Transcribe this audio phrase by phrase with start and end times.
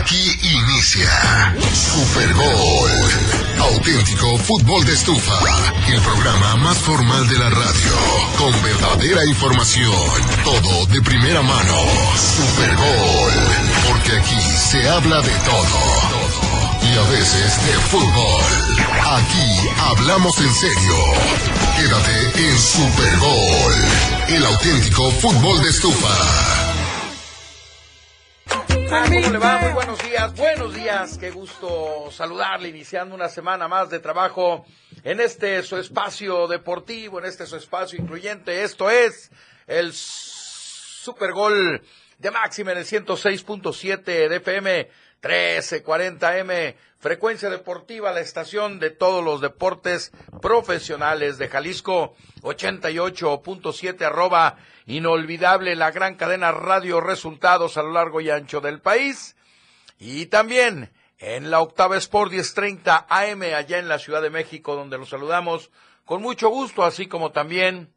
[0.00, 2.90] Aquí inicia Super Gol.
[3.60, 5.38] Auténtico fútbol de estufa.
[5.92, 7.92] El programa más formal de la radio.
[8.38, 9.92] Con verdadera información.
[10.42, 11.74] Todo de primera mano.
[12.16, 13.32] Super Gol.
[13.88, 16.90] Porque aquí se habla de todo.
[16.90, 18.42] Y a veces de fútbol.
[19.18, 20.96] Aquí hablamos en serio.
[21.76, 23.74] Quédate en Super Gol.
[24.28, 26.59] El auténtico fútbol de estufa.
[28.90, 29.60] ¿Cómo le va?
[29.60, 31.16] Muy buenos días, buenos días.
[31.16, 34.66] Qué gusto saludarle, iniciando una semana más de trabajo
[35.04, 38.64] en este su espacio deportivo, en este su espacio incluyente.
[38.64, 39.30] Esto es
[39.68, 41.80] el Super Gol
[42.18, 44.88] de máxima en el 106.7 de FM,
[45.22, 55.74] 1340M, frecuencia deportiva, la estación de todos los deportes profesionales de Jalisco, 88.7 arroba inolvidable
[55.76, 59.34] la gran cadena Radio Resultados a lo largo y ancho del país.
[59.98, 64.96] Y también en la octava Sport 1030 AM allá en la Ciudad de México, donde
[64.96, 65.70] los saludamos
[66.06, 67.92] con mucho gusto, así como también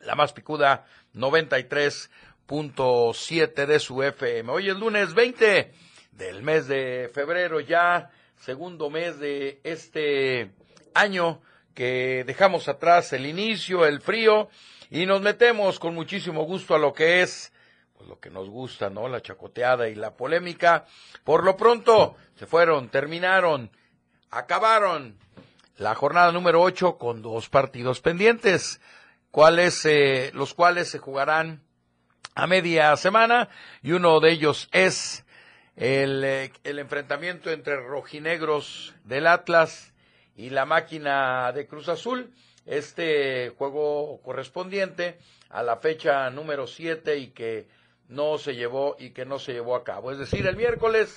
[0.00, 4.50] la más picuda 93.7 de su FM.
[4.50, 5.87] Hoy es lunes 20
[6.18, 10.50] del mes de febrero, ya segundo mes de este
[10.92, 11.40] año
[11.74, 14.48] que dejamos atrás el inicio, el frío
[14.90, 17.52] y nos metemos con muchísimo gusto a lo que es
[17.96, 19.08] pues lo que nos gusta, ¿no?
[19.08, 20.86] La chacoteada y la polémica.
[21.22, 23.70] Por lo pronto se fueron, terminaron,
[24.30, 25.18] acabaron
[25.76, 28.80] la jornada número 8 con dos partidos pendientes,
[29.30, 31.62] cuales, eh, los cuales se jugarán
[32.34, 33.48] a media semana
[33.82, 35.24] y uno de ellos es
[35.78, 39.92] el, eh, el enfrentamiento entre rojinegros del Atlas
[40.36, 42.32] y la máquina de Cruz Azul
[42.66, 45.18] este juego correspondiente
[45.50, 47.68] a la fecha número 7 y que
[48.08, 50.10] no se llevó y que no se llevó a cabo.
[50.10, 51.14] Es decir, el miércoles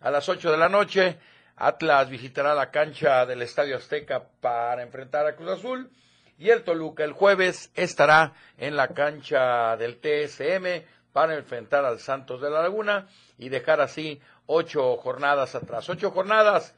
[0.00, 1.18] a las 8 de la noche
[1.56, 5.88] Atlas visitará la cancha del Estadio Azteca para enfrentar a Cruz Azul
[6.36, 12.40] y el Toluca el jueves estará en la cancha del TSM para enfrentar al Santos
[12.40, 15.88] de la Laguna y dejar así ocho jornadas atrás.
[15.88, 16.74] Ocho jornadas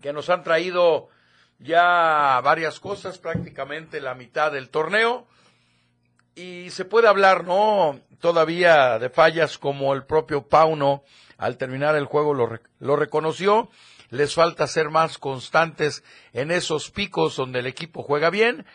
[0.00, 1.08] que nos han traído
[1.58, 5.26] ya varias cosas, prácticamente la mitad del torneo.
[6.34, 8.00] Y se puede hablar, ¿no?
[8.20, 11.04] Todavía de fallas como el propio Pauno
[11.36, 13.70] al terminar el juego lo, lo reconoció.
[14.10, 18.66] Les falta ser más constantes en esos picos donde el equipo juega bien,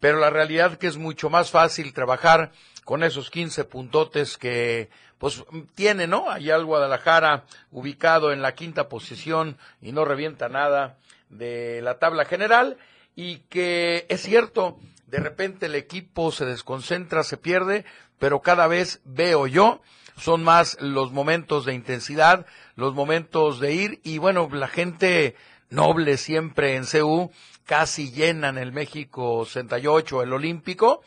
[0.00, 2.52] pero la realidad que es mucho más fácil trabajar
[2.86, 5.42] con esos 15 puntotes que pues
[5.74, 6.30] tiene, ¿no?
[6.30, 7.42] Allá el Guadalajara
[7.72, 10.96] ubicado en la quinta posición y no revienta nada
[11.28, 12.76] de la tabla general
[13.16, 17.84] y que es cierto, de repente el equipo se desconcentra, se pierde,
[18.20, 19.82] pero cada vez veo yo,
[20.16, 25.34] son más los momentos de intensidad, los momentos de ir y bueno, la gente
[25.70, 27.32] noble siempre en CU,
[27.64, 31.02] casi llenan el México 68, el Olímpico,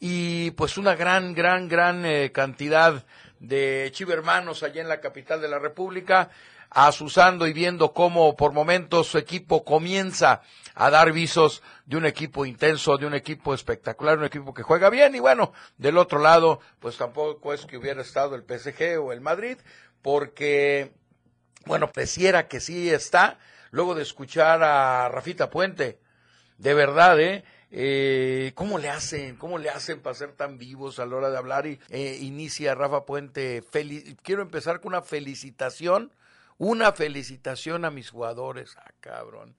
[0.00, 3.04] y pues una gran, gran, gran eh, cantidad
[3.40, 6.30] de chivermanos allá en la capital de la República,
[6.70, 10.42] asusando y viendo cómo por momentos su equipo comienza
[10.74, 14.90] a dar visos de un equipo intenso, de un equipo espectacular, un equipo que juega
[14.90, 19.12] bien y bueno, del otro lado, pues tampoco es que hubiera estado el PSG o
[19.12, 19.58] el Madrid,
[20.02, 20.92] porque,
[21.64, 23.38] bueno, pareciera que sí está,
[23.70, 25.98] luego de escuchar a Rafita Puente,
[26.58, 27.44] de verdad, ¿eh?
[27.70, 29.36] Eh, ¿Cómo le hacen?
[29.36, 31.66] ¿Cómo le hacen para ser tan vivos a la hora de hablar?
[31.66, 33.62] Y eh, inicia Rafa Puente.
[34.22, 36.12] Quiero empezar con una felicitación
[36.58, 39.56] una felicitación a mis jugadores, ah, cabrón.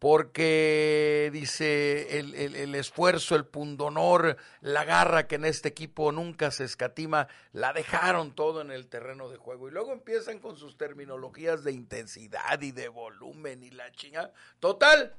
[0.00, 6.64] Porque dice el, el, esfuerzo, el pundonor, la garra que en este equipo nunca se
[6.64, 9.68] escatima, la dejaron todo en el terreno de juego.
[9.68, 14.32] Y luego empiezan con sus terminologías de intensidad y de volumen y la chinga.
[14.58, 15.14] Total,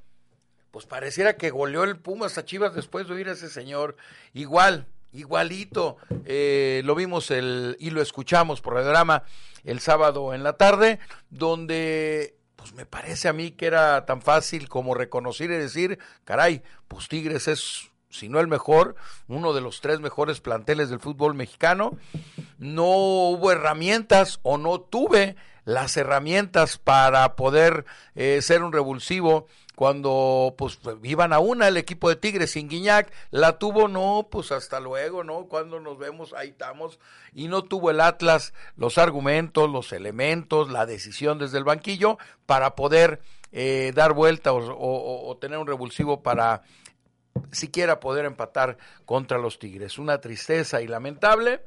[0.74, 3.94] pues pareciera que goleó el Pumas a Chivas después de oír a ese señor.
[4.32, 9.22] Igual, igualito, eh, lo vimos el, y lo escuchamos por el drama
[9.62, 10.98] el sábado en la tarde,
[11.30, 16.64] donde pues me parece a mí que era tan fácil como reconocer y decir, caray,
[16.88, 18.96] pues Tigres es si no el mejor,
[19.28, 21.96] uno de los tres mejores planteles del fútbol mexicano.
[22.58, 27.84] No hubo herramientas o no tuve las herramientas para poder
[28.16, 33.12] eh, ser un revulsivo cuando pues iban a una el equipo de Tigres sin Guiñac,
[33.30, 35.46] la tuvo, no, pues hasta luego, ¿no?
[35.46, 36.98] Cuando nos vemos, ahí estamos,
[37.32, 42.74] y no tuvo el Atlas los argumentos, los elementos, la decisión desde el banquillo para
[42.74, 43.20] poder
[43.52, 46.62] eh, dar vuelta o tener un revulsivo para
[47.52, 49.98] siquiera poder empatar contra los Tigres.
[49.98, 51.62] Una tristeza y lamentable.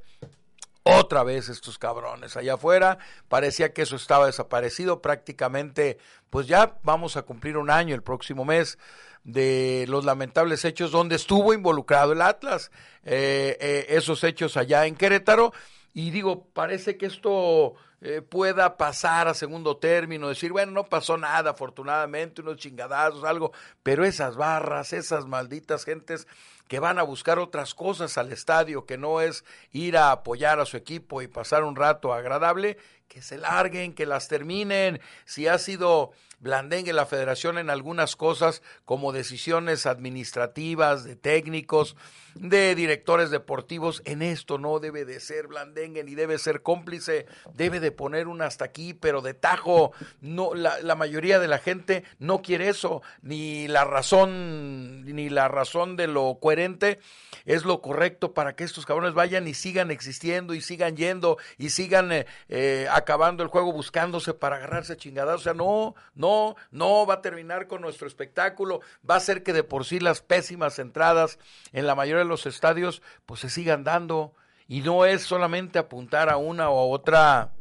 [0.88, 2.98] Otra vez estos cabrones allá afuera.
[3.28, 5.98] Parecía que eso estaba desaparecido prácticamente.
[6.30, 8.78] Pues ya vamos a cumplir un año el próximo mes
[9.24, 12.72] de los lamentables hechos donde estuvo involucrado el Atlas.
[13.04, 15.51] Eh, eh, esos hechos allá en Querétaro.
[15.97, 21.17] Y digo, parece que esto eh, pueda pasar a segundo término, decir, bueno, no pasó
[21.17, 23.51] nada, afortunadamente, unos chingadazos, algo,
[23.81, 26.27] pero esas barras, esas malditas gentes
[26.67, 30.67] que van a buscar otras cosas al estadio, que no es ir a apoyar a
[30.67, 32.77] su equipo y pasar un rato agradable,
[33.07, 35.01] que se larguen, que las terminen.
[35.25, 41.95] Si ha sido blandengue la federación en algunas cosas como decisiones administrativas, de técnicos,
[42.36, 47.80] de directores deportivos, en esto no debe de ser blandengue ni debe ser cómplice, debe
[47.80, 49.92] de poner un hasta aquí, pero de tajo,
[50.22, 55.48] no, la, la mayoría de la gente no quiere eso, ni la razón, ni la
[55.48, 57.00] razón de lo coherente
[57.45, 61.69] es lo correcto para que estos cabrones vayan y sigan existiendo y sigan yendo y
[61.69, 66.26] sigan eh, eh, acabando el juego buscándose para agarrarse chingadas, o sea, no, no,
[66.71, 70.21] no va a terminar con nuestro espectáculo, va a ser que de por sí las
[70.21, 71.39] pésimas entradas
[71.74, 74.33] en la mayoría de los estadios pues se sigan dando.
[74.69, 77.51] Y no es solamente apuntar a una o a otra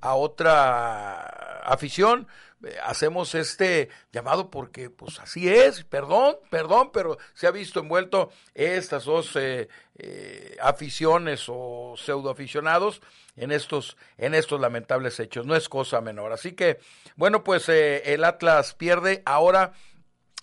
[0.00, 1.31] a otra
[1.64, 2.26] afición
[2.64, 8.30] eh, hacemos este llamado porque pues así es, perdón, perdón, pero se ha visto envuelto
[8.54, 13.02] estas dos eh, eh, aficiones o pseudoaficionados
[13.36, 16.32] en estos, en estos lamentables hechos, no es cosa menor.
[16.32, 16.78] Así que,
[17.16, 19.72] bueno, pues el Atlas pierde ahora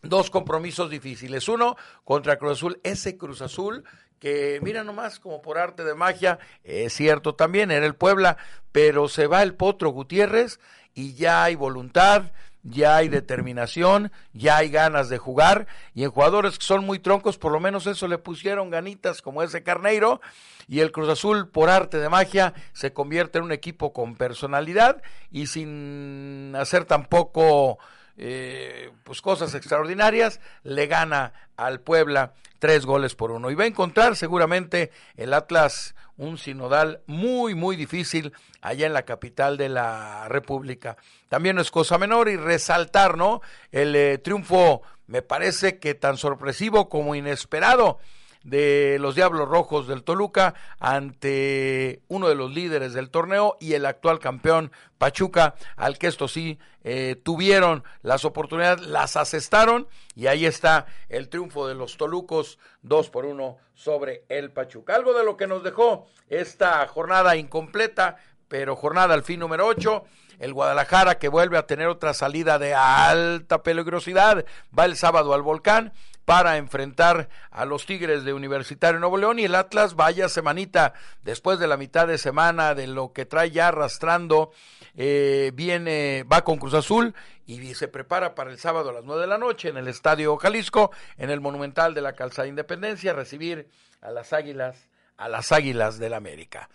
[0.01, 1.47] dos compromisos difíciles.
[1.47, 3.83] Uno contra Cruz Azul, ese Cruz Azul
[4.19, 8.37] que mira nomás como por arte de magia, es cierto también, era el Puebla,
[8.71, 10.59] pero se va el Potro Gutiérrez
[10.93, 12.31] y ya hay voluntad,
[12.63, 15.67] ya hay determinación, ya hay ganas de jugar.
[15.93, 19.43] Y en jugadores que son muy troncos, por lo menos eso le pusieron ganitas como
[19.43, 20.21] ese Carneiro
[20.67, 25.01] y el Cruz Azul por arte de magia se convierte en un equipo con personalidad
[25.31, 27.79] y sin hacer tampoco
[28.21, 33.49] eh, pues cosas extraordinarias, le gana al Puebla tres goles por uno.
[33.49, 39.03] Y va a encontrar seguramente el Atlas un sinodal muy, muy difícil allá en la
[39.03, 40.97] capital de la República.
[41.29, 43.41] También no es cosa menor y resaltar, ¿no?
[43.71, 47.99] El eh, triunfo me parece que tan sorpresivo como inesperado
[48.49, 53.85] de los Diablos Rojos del Toluca ante uno de los líderes del torneo y el
[53.85, 60.45] actual campeón Pachuca, al que esto sí eh, tuvieron las oportunidades, las asestaron y ahí
[60.45, 64.95] está el triunfo de los Tolucos, dos por uno sobre el Pachuca.
[64.95, 68.17] Algo de lo que nos dejó esta jornada incompleta,
[68.47, 70.05] pero jornada al fin número ocho
[70.39, 74.45] el Guadalajara que vuelve a tener otra salida de alta peligrosidad,
[74.77, 75.91] va el sábado al volcán
[76.29, 80.93] para enfrentar a los Tigres de Universitario Nuevo León y el Atlas vaya semanita
[81.23, 84.51] después de la mitad de semana de lo que trae ya arrastrando
[84.95, 87.15] eh, viene va con Cruz Azul
[87.47, 90.37] y se prepara para el sábado a las nueve de la noche en el Estadio
[90.37, 93.67] Jalisco en el Monumental de la Calzada Independencia recibir
[93.99, 94.87] a las Águilas
[95.17, 96.69] a las Águilas del América.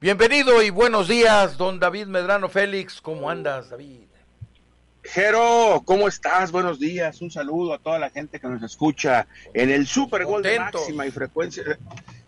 [0.00, 3.02] Bienvenido y buenos días, don David Medrano Félix.
[3.02, 4.09] ¿Cómo andas, David?
[5.02, 6.52] Jero, ¿cómo estás?
[6.52, 7.22] Buenos días.
[7.22, 11.06] Un saludo a toda la gente que nos escucha en el Super Gol de máxima
[11.06, 11.64] y frecuencia,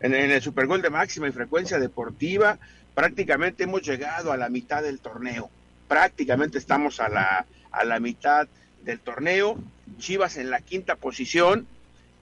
[0.01, 2.59] en, el Super Gol de máxima y frecuencia deportiva.
[2.95, 5.51] Prácticamente hemos llegado a la mitad del torneo.
[5.87, 8.49] Prácticamente estamos a la, a la mitad
[8.83, 9.59] del torneo.
[9.99, 11.67] Chivas en la quinta posición.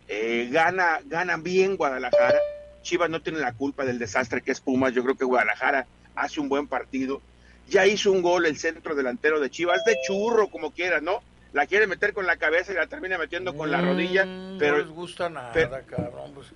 [0.09, 2.41] Eh, gana, ganan bien Guadalajara.
[2.83, 4.93] Chivas no tiene la culpa del desastre que es Pumas.
[4.93, 7.23] Yo creo que Guadalajara hace un buen partido
[7.71, 11.23] ya hizo un gol el centro delantero de Chivas, de churro, como quieras, ¿no?
[11.53, 14.25] La quiere meter con la cabeza y la termina metiendo con la mm, rodilla.
[14.59, 16.33] Pero, no les gusta nada, cabrón.
[16.35, 16.49] Pues.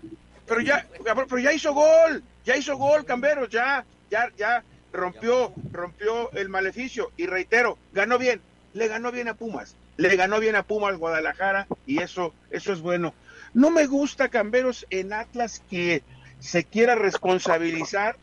[0.46, 6.30] Pero ya, pero ya hizo gol, ya hizo gol, Camberos, ya, ya, ya rompió, rompió
[6.32, 7.12] el maleficio.
[7.16, 8.40] Y reitero, ganó bien,
[8.72, 12.80] le ganó bien a Pumas, le ganó bien a Pumas Guadalajara y eso, eso es
[12.80, 13.14] bueno.
[13.54, 16.02] No me gusta, Camberos, en Atlas que
[16.40, 18.16] se quiera responsabilizar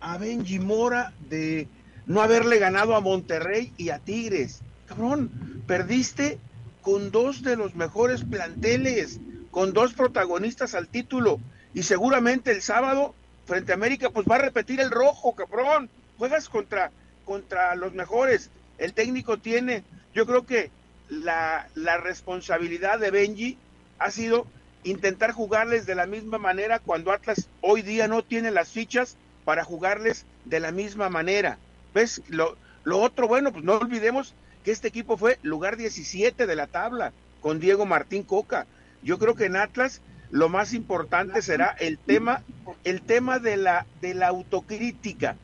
[0.00, 1.66] a Benji Mora de
[2.06, 4.60] no haberle ganado a Monterrey y a Tigres.
[4.86, 6.38] Cabrón, perdiste
[6.82, 9.20] con dos de los mejores planteles,
[9.50, 11.40] con dos protagonistas al título
[11.72, 13.14] y seguramente el sábado
[13.46, 15.88] frente a América pues va a repetir el rojo, cabrón.
[16.18, 16.92] Juegas contra
[17.24, 18.50] contra los mejores.
[18.78, 19.82] El técnico tiene,
[20.14, 20.70] yo creo que
[21.08, 23.58] la, la responsabilidad de Benji
[23.98, 24.46] ha sido
[24.84, 29.64] intentar jugarles de la misma manera cuando Atlas hoy día no tiene las fichas para
[29.64, 31.58] jugarles de la misma manera.
[31.94, 32.22] ¿Ves?
[32.28, 34.34] Lo, lo otro, bueno, pues no olvidemos
[34.64, 38.66] que este equipo fue lugar 17 de la tabla con Diego Martín Coca.
[39.02, 42.42] Yo creo que en Atlas lo más importante será el tema,
[42.82, 45.36] el tema de la, de la autocrítica,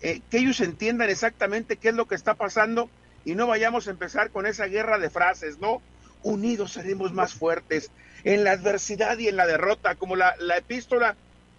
[0.00, 2.88] eh, que ellos entiendan exactamente qué es lo que está pasando
[3.24, 5.82] y no vayamos a empezar con esa guerra de frases, ¿no?
[6.22, 7.90] Unidos seremos más fuertes
[8.24, 11.16] en la adversidad y en la derrota, como la, la epístola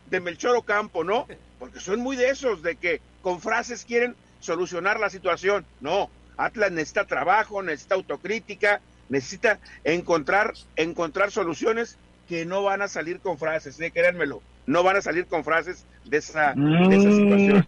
[0.10, 1.28] de Melchor Ocampo, ¿no?
[1.60, 5.66] Porque son muy de esos, de que con frases quieren solucionar la situación.
[5.80, 13.20] No, Atlas necesita trabajo, necesita autocrítica, necesita encontrar, encontrar soluciones que no van a salir
[13.20, 13.92] con frases, ¿eh?
[13.92, 17.68] créanmelo, no van a salir con frases de esa, de esa situación.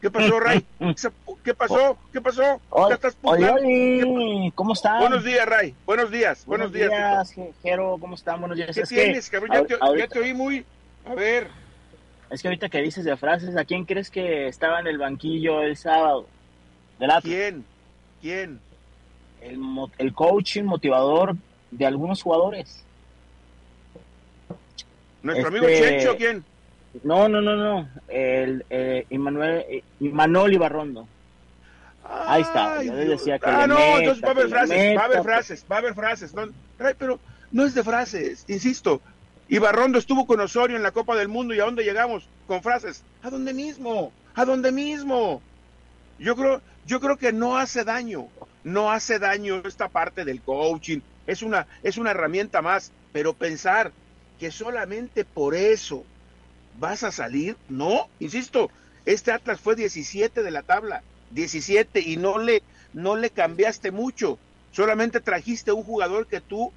[0.00, 0.64] ¿Qué pasó, Ray?
[1.44, 1.98] ¿Qué pasó?
[2.12, 2.60] ¿Qué pasó?
[2.88, 5.00] ¿Ya estás oye, ¿cómo estás?
[5.00, 5.74] Buenos días, Ray.
[5.86, 6.44] Buenos días.
[6.46, 7.96] Buenos, días, días Jero.
[8.00, 8.40] ¿Cómo están?
[8.40, 8.74] Buenos días.
[8.74, 9.50] ¿Qué tienes, cabrón?
[9.52, 10.64] Ya, te, ya te oí muy...
[11.06, 11.48] A ver.
[12.30, 15.62] Es que ahorita que dices de frases, ¿a quién crees que estaba en el banquillo
[15.62, 16.26] el sábado?
[16.98, 17.64] ¿De ¿Quién?
[18.20, 18.60] ¿Quién?
[19.40, 19.60] El,
[19.98, 21.36] el coaching motivador
[21.70, 22.84] de algunos jugadores.
[25.22, 26.44] ¿Nuestro amigo este, Chencho quién?
[27.02, 27.88] No, no, no, no.
[28.08, 31.06] El eh, Immanuel, Imanol Ibarrondo.
[32.04, 32.82] Ahí está.
[32.82, 33.48] Yo les decía que.
[33.48, 36.34] Ah, no, entonces va a haber frases, va a haber frases, va a haber frases.
[36.34, 36.48] No,
[36.98, 37.20] pero
[37.52, 39.00] no es de frases, insisto.
[39.48, 43.02] Ibarrondo estuvo con Osorio en la Copa del Mundo y a dónde llegamos con frases.
[43.22, 44.12] ¿A dónde mismo?
[44.34, 45.40] ¿A dónde mismo?
[46.18, 48.28] Yo creo, yo creo que no hace daño,
[48.62, 51.00] no hace daño esta parte del coaching.
[51.26, 53.92] Es una, es una herramienta más, pero pensar
[54.38, 56.04] que solamente por eso
[56.78, 58.70] vas a salir, no, insisto,
[59.06, 62.62] este Atlas fue 17 de la tabla, 17 y no le
[62.92, 64.38] no le cambiaste mucho,
[64.72, 66.72] solamente trajiste un jugador que tú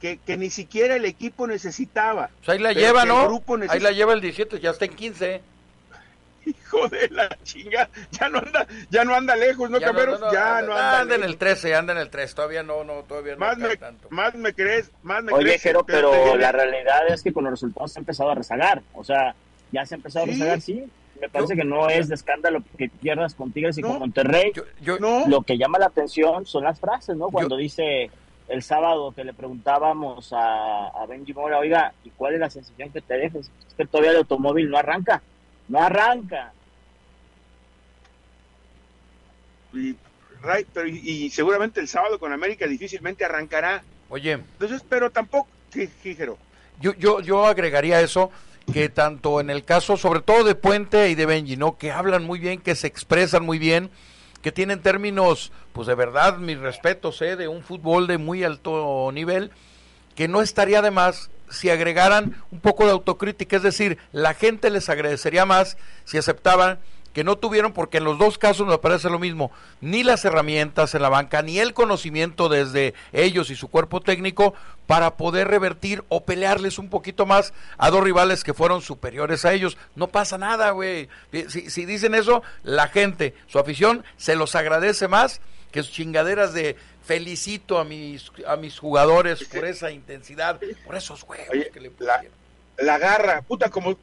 [0.00, 2.30] que, que ni siquiera el equipo necesitaba.
[2.38, 3.42] Pues ahí la lleva, ¿no?
[3.68, 5.42] Ahí la lleva el 17, ya está en 15.
[6.46, 10.62] Hijo de la chinga, ya no anda, ya no anda lejos, ¿no, ya No, ya
[10.62, 11.00] no anda.
[11.00, 13.40] Anda en el 13, anda en el 3, todavía no, no, todavía no.
[13.40, 14.08] Más, me, tanto.
[14.10, 15.76] más me crees, más me Oye, crees.
[15.86, 19.34] pero, la realidad es que con los resultados se ha empezado a rezagar, o sea,
[19.70, 20.84] ya se ha empezado a rezagar, sí.
[21.20, 24.52] Me parece que no es de escándalo que pierdas con Tigres y con Monterrey.
[24.80, 27.28] Yo, Lo que llama la atención son las frases, ¿no?
[27.28, 28.10] Cuando dice
[28.50, 32.90] el sábado que le preguntábamos a, a Benji Mora, oiga, ¿y cuál es la sensación
[32.90, 33.50] que te dejes?
[33.68, 35.22] Es que todavía el automóvil no arranca
[35.70, 36.52] no arranca.
[39.72, 39.94] Y,
[40.74, 43.82] pero, y, seguramente el sábado con América difícilmente arrancará.
[44.08, 44.32] Oye.
[44.32, 45.48] Entonces, pero tampoco,
[46.02, 46.36] Jíjero.
[46.80, 48.32] Yo, yo, yo agregaría eso,
[48.72, 51.78] que tanto en el caso, sobre todo de Puente y de Benji, ¿no?
[51.78, 53.90] Que hablan muy bien, que se expresan muy bien,
[54.42, 57.36] que tienen términos, pues de verdad, mis respetos, ¿eh?
[57.36, 59.50] De un fútbol de muy alto nivel,
[60.14, 64.70] que no estaría de más si agregaran un poco de autocrítica, es decir, la gente
[64.70, 66.78] les agradecería más si aceptaban
[67.12, 69.50] que no tuvieron, porque en los dos casos me parece lo mismo,
[69.80, 74.54] ni las herramientas en la banca, ni el conocimiento desde ellos y su cuerpo técnico
[74.86, 79.52] para poder revertir o pelearles un poquito más a dos rivales que fueron superiores a
[79.52, 79.76] ellos.
[79.94, 81.08] No pasa nada, güey.
[81.48, 85.40] Si, si dicen eso, la gente, su afición, se los agradece más
[85.70, 91.22] que sus chingaderas de felicito a mis a mis jugadores por esa intensidad, por esos
[91.22, 92.22] juegos que le la,
[92.78, 93.96] la, garra, puta, como,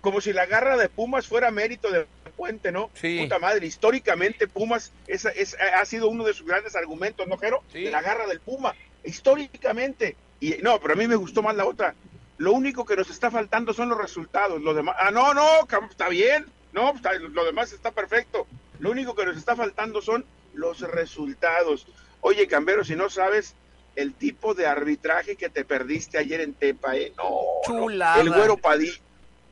[0.00, 2.90] como, si la garra de Pumas fuera mérito de Puente, ¿no?
[2.94, 3.20] Sí.
[3.22, 7.62] Puta madre, históricamente Pumas es, es, ha sido uno de sus grandes argumentos, ¿no, Jero?
[7.72, 7.84] Sí.
[7.84, 8.74] La garra del Puma,
[9.04, 10.16] históricamente.
[10.40, 11.94] Y no, pero a mí me gustó más la otra.
[12.36, 14.60] Lo único que nos está faltando son los resultados.
[14.60, 15.44] Los demás, ah, no, no,
[15.88, 16.46] está bien.
[16.72, 16.92] No,
[17.32, 18.46] lo demás está perfecto.
[18.80, 21.86] Lo único que nos está faltando son los resultados.
[22.20, 23.54] Oye, Cambero, si no sabes
[23.96, 27.12] el tipo de arbitraje que te perdiste ayer en Tepa, ¿eh?
[27.16, 28.98] No, el güero Padilla,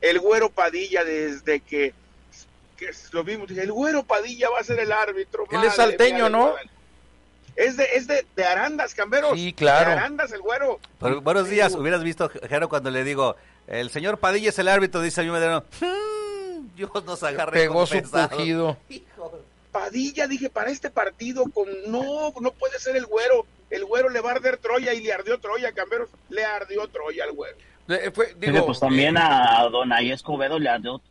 [0.01, 1.93] el güero Padilla desde que,
[3.11, 5.45] lo vimos, el güero Padilla va a ser el árbitro.
[5.51, 6.55] Él es salteño, ¿no?
[7.55, 9.37] Es de, es de, de Arandas, Camberos.
[9.37, 9.91] Sí, claro.
[9.91, 10.79] De Arandas, el güero.
[11.21, 13.35] buenos días, hubieras visto, Jero, cuando le digo,
[13.67, 15.63] el señor Padilla es el árbitro, dice a mí Medero,
[16.75, 18.77] Dios nos agarre Pegó su pujido.
[19.71, 23.45] Padilla, dije, para este partido, con no, no puede ser el güero.
[23.69, 27.23] El güero le va a arder Troya y le ardió Troya, Camberos, le ardió Troya
[27.23, 27.57] al güero.
[27.89, 31.01] Eh, pues también a Don Ahí Escobedo le ardió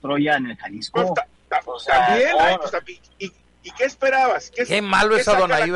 [0.00, 1.14] Troya en el Jalisco.
[1.64, 3.32] Pues, también, y,
[3.64, 4.50] ¿y, qué esperabas?
[4.50, 5.72] ¿Qué, malo es a Don Ahí,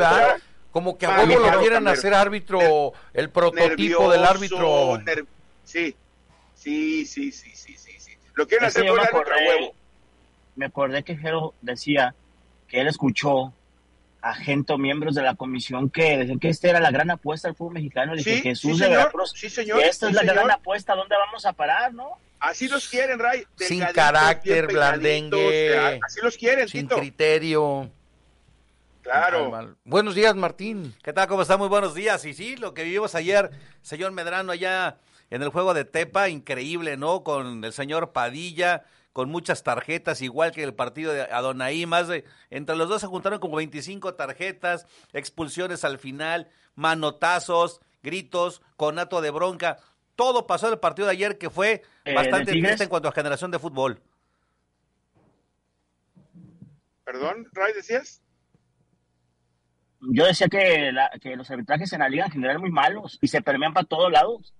[0.71, 5.01] Como que a huevo lo quieren hacer árbitro, el prototipo del árbitro.
[5.65, 5.95] Sí,
[6.53, 9.75] sí, sí, sí, sí, sí, Lo quieren hacer por árbitro a huevo.
[10.55, 12.15] Me acordé que Jero decía
[12.69, 13.53] que él escuchó
[14.25, 17.47] a gente o miembros de la comisión que decían que esta era la gran apuesta
[17.47, 18.15] del fútbol mexicano.
[18.15, 21.53] Le dije, Jesús de Veracruz, sí, señor, esta es la gran apuesta, ¿dónde vamos a
[21.53, 22.09] parar, no?
[22.39, 23.45] Así los quieren, Ray.
[23.55, 25.99] Sin carácter, blandengue.
[26.03, 27.91] Así los quieren, Sin criterio.
[29.03, 29.75] Claro.
[29.83, 30.95] Buenos días, Martín.
[31.03, 31.27] ¿Qué tal?
[31.27, 31.57] ¿Cómo está?
[31.57, 32.25] Muy buenos días.
[32.25, 33.51] Y sí, lo que vivimos ayer,
[33.83, 34.97] señor Medrano, allá
[35.29, 37.23] en el juego de Tepa, increíble, ¿no?
[37.23, 42.25] Con el señor Padilla, con muchas tarjetas, igual que el partido de Adonai, más de,
[42.49, 49.31] entre los dos se juntaron como 25 tarjetas, expulsiones al final, manotazos, gritos, conato de
[49.31, 49.77] bronca.
[50.17, 53.13] Todo pasó en el partido de ayer que fue eh, bastante triste en cuanto a
[53.13, 54.01] generación de fútbol.
[57.05, 58.21] Perdón, Ray, decías
[60.01, 60.91] yo decía que,
[61.37, 64.53] los arbitrajes en la liga en general muy malos y se permean para todos lados.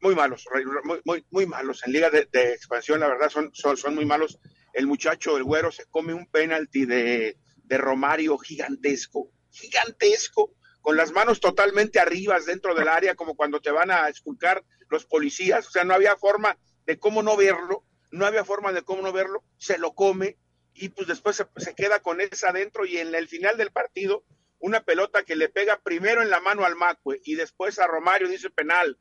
[0.00, 0.44] Muy malos,
[0.84, 1.82] muy, muy, muy malos.
[1.86, 4.38] En liga de, expansión, la verdad, son, son, son, muy malos.
[4.72, 11.12] El muchacho, el güero, se come un penalti de, de Romario gigantesco, gigantesco, con las
[11.12, 15.66] manos totalmente arriba dentro del área, como cuando te van a esculcar los policías.
[15.66, 19.12] O sea, no había forma de cómo no verlo, no había forma de cómo no
[19.12, 19.42] verlo.
[19.56, 20.38] Se lo come
[20.74, 24.24] y pues después se, se queda con esa adentro y en el final del partido
[24.58, 28.28] una pelota que le pega primero en la mano al Macue y después a Romario
[28.28, 28.98] dice penal.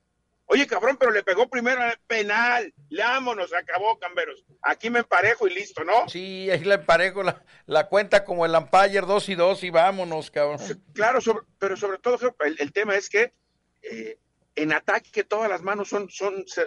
[0.47, 2.71] Oye, cabrón, pero le pegó primero al penal.
[2.95, 4.45] Vámonos, acabó, Camberos.
[4.61, 6.07] Aquí me emparejo y listo, ¿no?
[6.07, 10.29] Sí, ahí la emparejo, la, la cuenta como el Empire dos y dos y vámonos,
[10.29, 10.59] cabrón.
[10.93, 11.19] Claro,
[11.57, 13.33] pero sobre todo el, tema es que
[13.81, 14.19] eh,
[14.55, 16.65] en ataque todas las manos son, son se,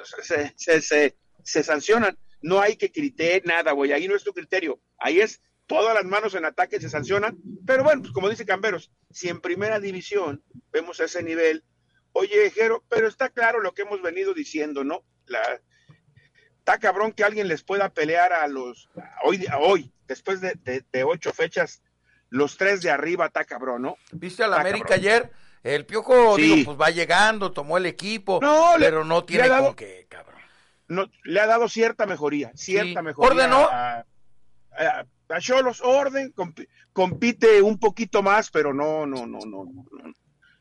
[0.56, 2.18] se, se, se, sancionan.
[2.42, 3.92] No hay que criterio, nada, güey.
[3.92, 4.80] Ahí no es tu criterio.
[4.98, 8.90] Ahí es todas las manos en ataque se sancionan, pero bueno, pues como dice Camberos,
[9.10, 10.42] si en primera división
[10.72, 11.62] vemos ese nivel,
[12.18, 15.04] oye, Jero, pero está claro lo que hemos venido diciendo, ¿no?
[15.26, 15.60] La,
[16.58, 18.88] está cabrón que alguien les pueda pelear a los,
[19.24, 21.82] hoy, hoy después de, ocho fechas,
[22.30, 23.96] los tres de arriba, está cabrón, ¿no?
[24.12, 25.30] ¿Viste a la América ayer?
[25.62, 30.40] El Piojo, pues va llegando, tomó el equipo, no, pero no tiene con qué, cabrón.
[30.88, 33.30] No, le ha dado cierta mejoría, cierta mejoría.
[33.30, 33.68] Ordenó.
[33.70, 34.04] A
[35.40, 36.32] Cholos orden,
[36.92, 39.84] compite un poquito más, pero no, no, no, no, no.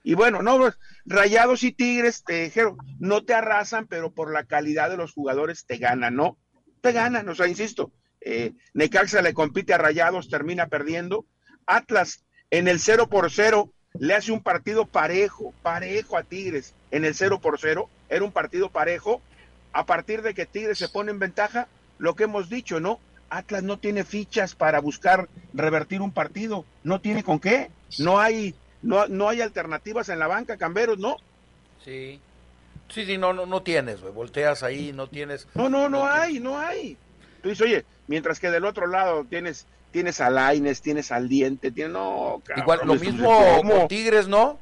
[0.07, 0.57] Y bueno, no,
[1.05, 2.49] Rayados y Tigres, te
[2.97, 6.37] no te arrasan, pero por la calidad de los jugadores te ganan, ¿no?
[6.79, 7.91] Te ganan, o sea, insisto,
[8.21, 11.25] eh, Necaxa le compite a Rayados, termina perdiendo.
[11.65, 17.03] Atlas en el 0 por 0 le hace un partido parejo, parejo a Tigres en
[17.03, 19.21] el 0 por 0, era un partido parejo.
[19.73, 21.67] A partir de que Tigres se pone en ventaja,
[21.97, 23.01] lo que hemos dicho, ¿no?
[23.29, 28.55] Atlas no tiene fichas para buscar revertir un partido, no tiene con qué, no hay,
[28.81, 31.17] no, no hay alternativas en la banca, Camberos, ¿no?
[31.83, 32.19] Sí,
[32.89, 35.47] sí, sí, no, no, no tienes, volteas ahí, no tienes.
[35.55, 36.97] No, no, no, hay, no hay.
[37.41, 41.71] Tú dices, oye, mientras que del otro lado tienes, tienes a Laines, tienes al Diente,
[41.71, 44.59] tienes, no, Igual, lo mismo con Tigres, ¿no?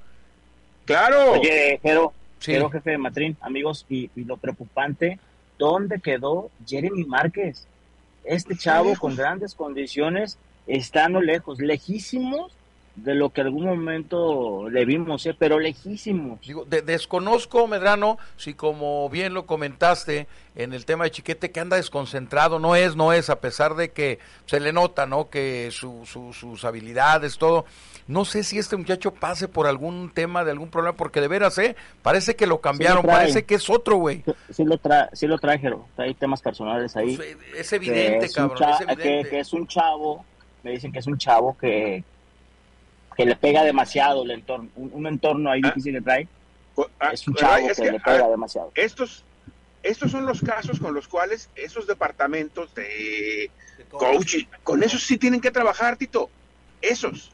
[0.86, 1.34] Claro.
[1.34, 2.13] Oye, pero,
[2.45, 5.19] pero jefe de Matrín, amigos, y, y lo preocupante,
[5.58, 7.67] ¿dónde quedó Jeremy Márquez?
[8.23, 12.51] Este chavo con grandes condiciones, estando lejos, lejísimos
[12.95, 15.36] de lo que algún momento le vimos, ¿eh?
[15.38, 16.39] pero lejísimos.
[16.41, 21.75] Digo, desconozco, Medrano, si como bien lo comentaste en el tema de Chiquete, que anda
[21.75, 25.29] desconcentrado, no es, no es, a pesar de que se le nota, ¿no?
[25.29, 27.65] Que su, sus habilidades, todo.
[28.08, 31.58] No sé si este muchacho pase por algún tema de algún problema, porque de veras,
[31.58, 31.75] ¿eh?
[32.01, 34.23] Parece que lo cambiaron, parece que es otro, güey.
[34.51, 37.17] Sí, lo, trae, sí lo trajeron, hay temas personales ahí.
[37.17, 39.29] Pues, es evidente, cabrón, es evidente.
[39.29, 40.23] que es un chavo,
[40.63, 42.03] me dicen que es un chavo que
[43.15, 45.67] que le pega demasiado el entorno, un, entorno ahí ah.
[45.67, 46.28] difícil de traer.
[46.99, 48.71] Ah, es un chavo que, le pega demasiado.
[48.75, 49.23] Estos,
[49.82, 53.49] estos son los casos con los cuales esos departamentos de,
[53.89, 56.30] coaching, con esos sí tienen que trabajar, Tito.
[56.82, 57.32] Esos.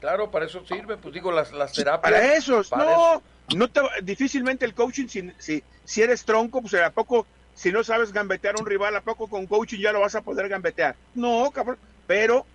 [0.00, 2.02] Claro, para eso sirve, pues digo, las, las terapias.
[2.02, 3.22] Para esos, no.
[3.54, 3.68] no
[4.02, 8.54] difícilmente el coaching, si, si, si eres tronco, pues a poco, si no sabes gambetear
[8.56, 10.96] a un rival, a poco con coaching ya lo vas a poder gambetear.
[11.14, 11.78] No, cabrón.
[12.06, 12.46] Pero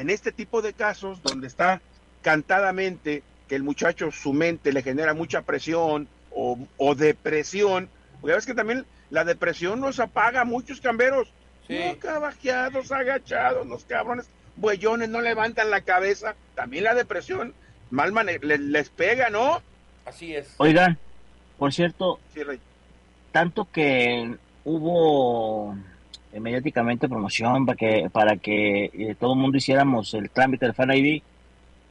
[0.00, 1.80] en este tipo de casos donde está
[2.22, 7.88] cantadamente que el muchacho su mente le genera mucha presión o, depresión,
[8.20, 11.32] porque ves que también la depresión nos apaga a muchos camberos,
[11.66, 11.78] sí.
[11.78, 17.54] no cabajeados, agachados, los cabrones, buellones no levantan la cabeza, también la depresión
[17.90, 19.62] mal les, pega, ¿no?
[20.04, 20.52] Así es.
[20.58, 20.98] Oigan,
[21.58, 22.20] por cierto,
[23.32, 25.76] tanto que hubo
[26.40, 30.92] mediáticamente promoción para que para que eh, todo el mundo hiciéramos el trámite del Fan
[30.92, 31.22] ID.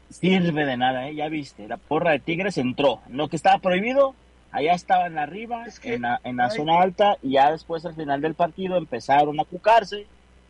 [0.10, 1.16] sirve de nada, ¿eh?
[1.16, 3.02] ya viste, la porra de Tigres entró.
[3.10, 4.16] Lo que estaba prohibido,
[4.52, 8.36] allá estaban arriba, en la, en la zona alta, y ya después al final del
[8.36, 10.06] partido empezaron a cucarse,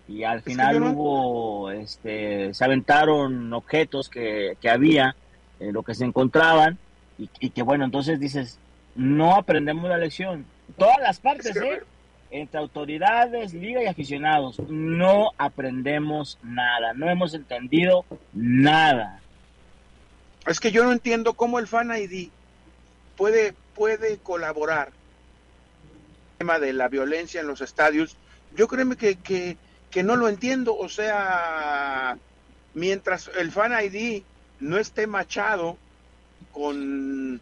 [0.08, 5.15] y al final hubo, este, se aventaron objetos que, que había,
[5.60, 6.77] en lo que se encontraban,
[7.17, 8.60] y, y, que bueno, entonces dices,
[8.95, 10.45] no aprendemos la lección.
[10.77, 11.81] Todas las partes, ¿eh?
[12.41, 19.21] Entre autoridades, liga y aficionados, no aprendemos nada, no hemos entendido nada.
[20.45, 22.30] Es que yo no entiendo cómo el Fan ID
[23.15, 28.17] puede, puede colaborar el tema de la violencia en los estadios.
[28.56, 29.58] Yo créeme que, que,
[29.89, 32.17] que no lo entiendo, o sea,
[32.74, 34.24] mientras el Fan ID
[34.60, 35.78] no esté machado
[36.52, 37.41] con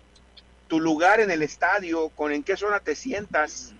[0.67, 3.73] tu lugar en el estadio, con en qué zona te sientas,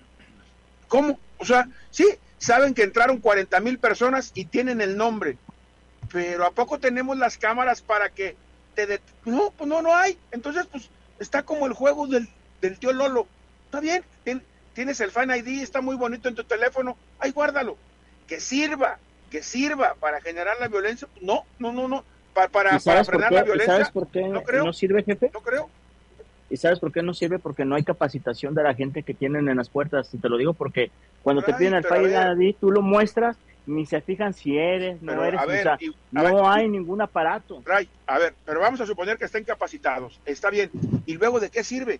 [0.94, 1.20] ¿Cómo?
[1.40, 2.06] O sea, sí,
[2.38, 5.40] saben que entraron 40 mil personas y tienen el nombre,
[6.12, 8.36] pero ¿a poco tenemos las cámaras para que
[8.76, 9.02] te...
[9.26, 10.20] No, pues no, no hay.
[10.32, 12.30] Entonces, pues está como el juego del,
[12.62, 13.26] del tío Lolo.
[13.66, 14.04] Está bien,
[14.76, 17.76] tienes el Fan ID, está muy bonito en tu teléfono, ahí guárdalo.
[18.28, 19.00] Que sirva,
[19.32, 21.08] que sirva para generar la violencia.
[21.22, 22.04] No, no, no, no.
[22.36, 23.74] Para, para, frenar la violencia.
[23.74, 25.32] ¿Sabes por qué no, creo, no sirve, jefe?
[25.34, 25.72] No creo.
[26.54, 27.40] ¿Y sabes por qué no sirve?
[27.40, 30.14] Porque no hay capacitación de la gente que tienen en las puertas.
[30.14, 30.92] Y te lo digo porque
[31.24, 35.26] cuando te piden el Face ID, tú lo muestras, ni se fijan si eres, no
[35.26, 35.42] eres.
[36.12, 37.64] no hay ningún aparato.
[37.66, 40.20] Ray, a ver, pero vamos a suponer que estén capacitados.
[40.28, 40.70] Está bien.
[41.08, 42.00] ¿Y luego de qué sirve?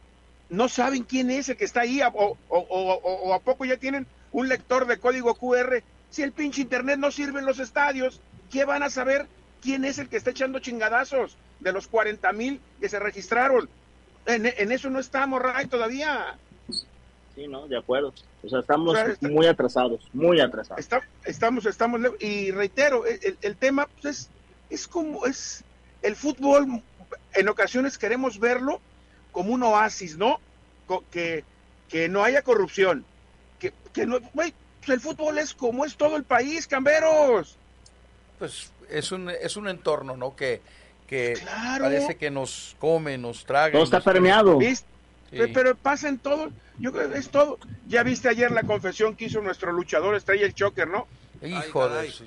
[0.52, 4.06] No saben quién es el que está ahí, o, o, o a poco ya tienen
[4.32, 5.82] un lector de código QR.
[6.12, 9.26] Si el pinche internet no sirve en los estadios, ¿qué van a saber
[9.64, 13.68] quién es el que está echando chingadazos de los 40 mil que se registraron?
[14.26, 16.36] En, eso no estamos, Ray, todavía.
[17.36, 18.14] Sí, no, de acuerdo.
[18.44, 20.86] O sea, estamos muy atrasados, muy atrasados.
[21.26, 24.30] estamos, estamos, y reitero, el, el, tema pues, es,
[24.70, 25.64] es como, es
[26.02, 26.82] el fútbol,
[27.34, 28.80] en ocasiones queremos verlo
[29.32, 30.40] como un oasis, ¿no?
[31.12, 31.44] Que,
[31.90, 33.04] que no haya corrupción,
[33.60, 34.54] que, que no, pues
[34.88, 37.58] el fútbol es como es todo el país, camberos.
[38.38, 40.36] Pues es un, es un entorno, ¿no?
[40.36, 40.62] Que,
[41.08, 41.38] que
[41.80, 43.74] parece que nos come, nos traga.
[43.74, 44.60] Todo está permeado.
[45.32, 47.58] Pero pasa en todo, yo creo que es todo.
[47.88, 51.08] Ya viste ayer la confesión que hizo nuestro luchador Estrella el Choker, ¿no?
[51.42, 52.26] Hijo de su...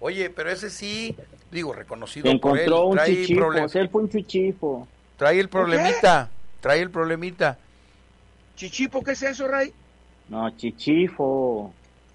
[0.00, 1.16] Oye, pero ese sí,
[1.50, 3.04] digo, reconocido encontró por él.
[3.04, 4.88] Trae un chichifo, él fue un chichifo.
[5.16, 7.58] Trae el problemita, trae el problemita.
[8.54, 9.72] ¿Chichipo qué es eso, Ray?
[10.28, 11.72] No, chichifo.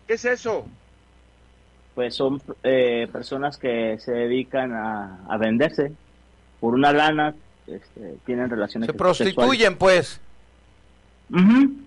[0.08, 0.66] ¿Qué es eso?
[1.96, 5.92] Pues son eh, personas que se dedican a, a venderse
[6.60, 7.36] por una lana
[7.68, 10.20] este, tienen relaciones Se prostituyen, pues.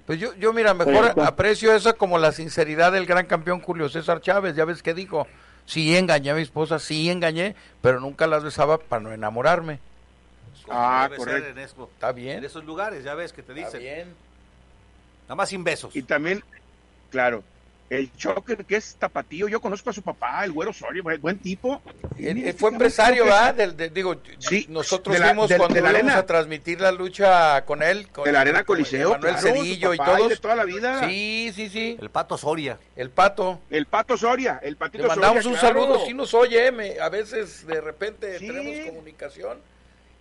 [0.06, 4.20] Pues yo, yo mira, mejor aprecio eso como la sinceridad del gran campeón Julio César
[4.20, 4.56] Chávez.
[4.56, 5.26] Ya ves que dijo,
[5.66, 9.78] sí engañé a mi esposa, sí engañé, pero nunca las besaba para no enamorarme.
[10.68, 11.88] Ah, correcto.
[11.94, 12.38] Está bien.
[12.38, 13.66] En esos lugares, ya ves que te dicen.
[13.66, 14.14] Está bien.
[15.24, 15.94] Nada más sin besos.
[15.94, 16.42] Y también,
[17.10, 17.44] claro,
[17.88, 21.80] el Choker, que es tapatío, yo conozco a su papá, el güero Soria, buen tipo.
[22.58, 23.54] fue empresario, ¿verdad?
[23.90, 28.08] digo, sí, nosotros fuimos cuando la íbamos a transmitir la lucha con él.
[28.08, 29.10] Con, de la Arena Coliseo.
[29.12, 30.28] Manuel Cedillo y todos.
[30.28, 31.08] De toda la vida.
[31.08, 31.96] Sí, sí, sí.
[32.00, 32.78] El Pato Soria.
[32.96, 33.60] El Pato.
[33.70, 37.80] El Pato Soria, el Patito Le mandamos un saludo, sí nos oye, a veces de
[37.80, 39.58] repente tenemos comunicación.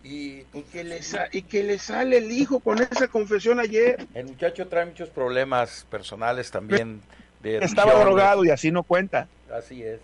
[0.08, 1.00] Y, que le
[1.32, 4.06] y que le sale el hijo con esa confesión ayer.
[4.14, 7.02] El muchacho trae muchos problemas personales también.
[7.46, 9.28] Estaba drogado y así no cuenta.
[9.54, 10.00] Así es,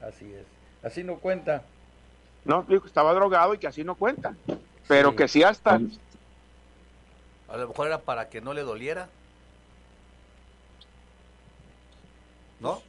[0.00, 0.46] así es.
[0.82, 1.62] Así no cuenta.
[2.44, 4.34] No, dijo estaba drogado y que así no cuenta.
[4.88, 5.78] Pero que sí hasta.
[7.48, 9.08] A lo mejor era para que no le doliera.
[12.60, 12.82] ¿No?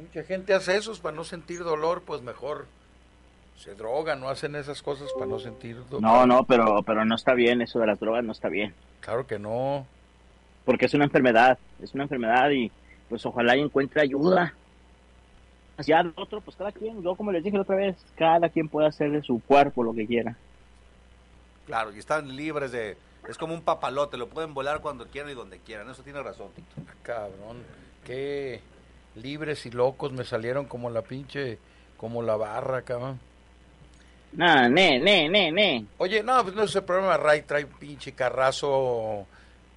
[0.00, 2.66] Mucha gente hace eso para no sentir dolor, pues mejor
[3.56, 6.02] se drogan, no hacen esas cosas para no sentir dolor.
[6.02, 8.74] No, no, pero, pero no está bien, eso de las drogas no está bien.
[9.00, 9.86] Claro que no.
[10.64, 12.72] Porque es una enfermedad, es una enfermedad y
[13.12, 14.54] pues ojalá y encuentre ayuda.
[15.76, 18.70] Hacia el otro, pues cada quien, yo como les dije la otra vez, cada quien
[18.70, 20.34] puede hacer de su cuerpo lo que quiera.
[21.66, 22.96] Claro, y están libres de...
[23.28, 26.48] Es como un papalote, lo pueden volar cuando quieran y donde quieran, eso tiene razón,
[26.56, 26.68] Tito.
[26.88, 27.62] Ah, cabrón,
[28.02, 28.62] qué
[29.16, 31.58] libres y locos me salieron como la pinche,
[31.98, 33.20] como la barra, cabrón.
[34.32, 35.84] Nah, ne, ne, ne, ne.
[35.98, 39.26] Oye, no, pues no es el problema, Ray trae un pinche carrazo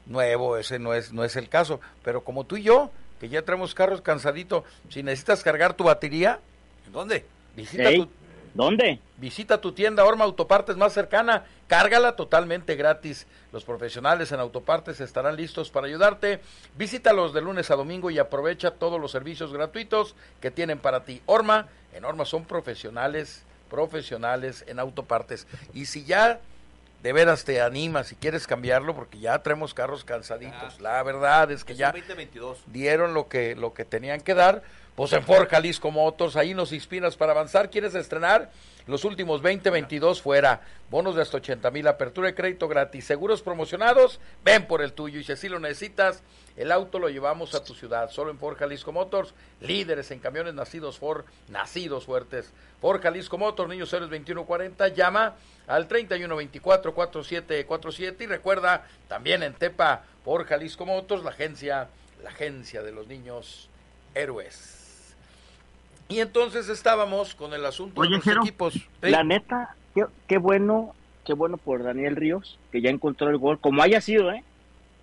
[0.05, 2.91] nuevo, ese no es, no es el caso, pero como tú y yo,
[3.27, 4.63] que ya traemos carros cansadito.
[4.89, 6.39] Si necesitas cargar tu batería,
[6.85, 7.25] ¿en dónde?
[7.55, 8.09] Visita tu,
[8.53, 8.99] ¿Dónde?
[9.17, 13.27] Visita tu tienda Orma Autopartes más cercana, cárgala totalmente gratis.
[13.51, 16.39] Los profesionales en Autopartes estarán listos para ayudarte.
[16.77, 21.21] Visítalos de lunes a domingo y aprovecha todos los servicios gratuitos que tienen para ti.
[21.25, 25.47] Orma, en Orma son profesionales profesionales en autopartes.
[25.73, 26.39] Y si ya
[27.05, 30.81] de veras te animas si quieres cambiarlo, porque ya traemos carros cansaditos.
[30.81, 31.93] La verdad es que ya
[32.65, 34.63] dieron lo que, lo que tenían que dar.
[34.95, 37.69] Pues en Ford Jalisco Motors, ahí nos inspiras para avanzar.
[37.69, 38.49] ¿Quieres estrenar?
[38.87, 40.61] Los últimos 20, 22 fuera.
[40.89, 44.21] Bonos de hasta 80 mil, apertura de crédito gratis, seguros promocionados.
[44.45, 45.19] Ven por el tuyo.
[45.19, 46.23] Y si así lo necesitas,
[46.55, 48.09] el auto lo llevamos a tu ciudad.
[48.09, 52.53] Solo en Ford Jalisco Motors, líderes en camiones nacidos Ford, nacidos fuertes.
[52.79, 54.87] Ford Jalisco Motors, niños héroes 2140.
[54.89, 55.35] Llama
[55.67, 61.89] al 3124 4747 y recuerda también en Tepa por Jalisco Motors, la agencia,
[62.23, 63.69] la agencia de los niños
[64.13, 64.74] héroes.
[66.07, 68.75] Y entonces estábamos con el asunto de los equipos.
[69.01, 69.75] La neta,
[70.27, 70.93] qué, bueno,
[71.25, 74.43] qué bueno por Daniel Ríos, que ya encontró el gol, como haya sido, ¿eh?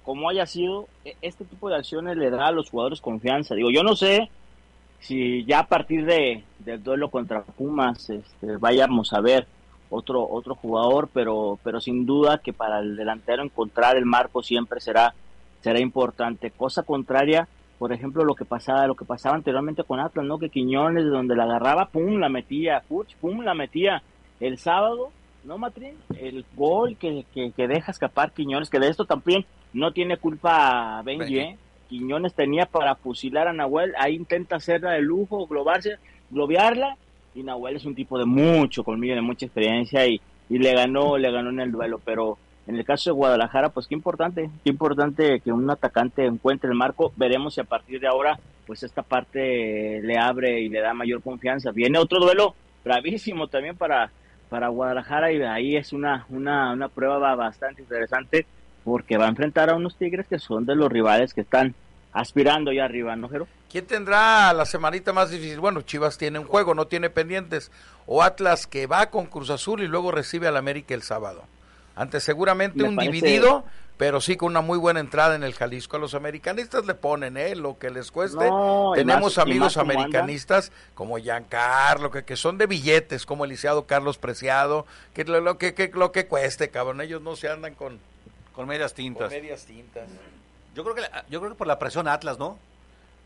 [0.04, 3.54] Como haya sido, e, este tipo de acciones le da a los jugadores confianza.
[3.54, 4.30] Digo, yo no sé
[5.00, 9.46] si ya a partir de, del duelo contra Pumas este, vayamos a ver
[9.90, 14.80] otro otro jugador, pero pero sin duda que para el delantero encontrar el marco siempre
[14.80, 15.14] será
[15.60, 16.50] será importante.
[16.50, 17.48] Cosa contraria,
[17.82, 20.38] por ejemplo, lo que pasaba lo que pasaba anteriormente con Atlas, ¿no?
[20.38, 24.04] Que Quiñones donde la agarraba, pum, la metía, pum, la metía.
[24.38, 25.10] El sábado,
[25.42, 25.96] ¿no, Matrín?
[26.16, 31.38] El gol que, que, deja escapar Quiñones, que de esto también no tiene culpa Benji,
[31.40, 31.58] ¿eh?
[31.88, 35.96] Quiñones tenía para fusilar a Nahuel, ahí intenta hacerla de lujo, globarse,
[36.30, 36.96] globearla
[37.34, 41.18] y Nahuel es un tipo de mucho colmillo, de mucha experiencia y, y le ganó,
[41.18, 44.70] le ganó en el duelo, pero en el caso de Guadalajara, pues qué importante, qué
[44.70, 47.12] importante que un atacante encuentre el marco.
[47.16, 51.22] Veremos si a partir de ahora, pues esta parte le abre y le da mayor
[51.22, 51.72] confianza.
[51.72, 54.10] Viene otro duelo bravísimo también para,
[54.48, 58.46] para Guadalajara y ahí es una, una, una prueba bastante interesante
[58.84, 61.74] porque va a enfrentar a unos Tigres que son de los rivales que están
[62.12, 63.48] aspirando ya arriba, ¿no, Jero?
[63.70, 65.58] ¿Quién tendrá la semanita más difícil?
[65.58, 67.70] Bueno, Chivas tiene un juego, no tiene pendientes.
[68.06, 71.44] O Atlas que va con Cruz Azul y luego recibe al América el sábado.
[71.94, 73.64] Antes seguramente un dividido,
[73.98, 75.96] pero sí con una muy buena entrada en el Jalisco.
[75.96, 77.54] A los americanistas le ponen, ¿eh?
[77.54, 78.50] Lo que les cueste.
[78.94, 84.86] Tenemos amigos americanistas como Giancarlo, que, que son de billetes, como el liceado Carlos Preciado,
[85.14, 87.00] que lo, que, que, lo que cueste, cabrón.
[87.00, 87.98] Ellos no se andan con...
[88.54, 89.28] Con medias tintas.
[89.28, 90.04] Con medias tintas.
[90.74, 92.58] Yo creo que yo creo que por la presión Atlas, ¿no?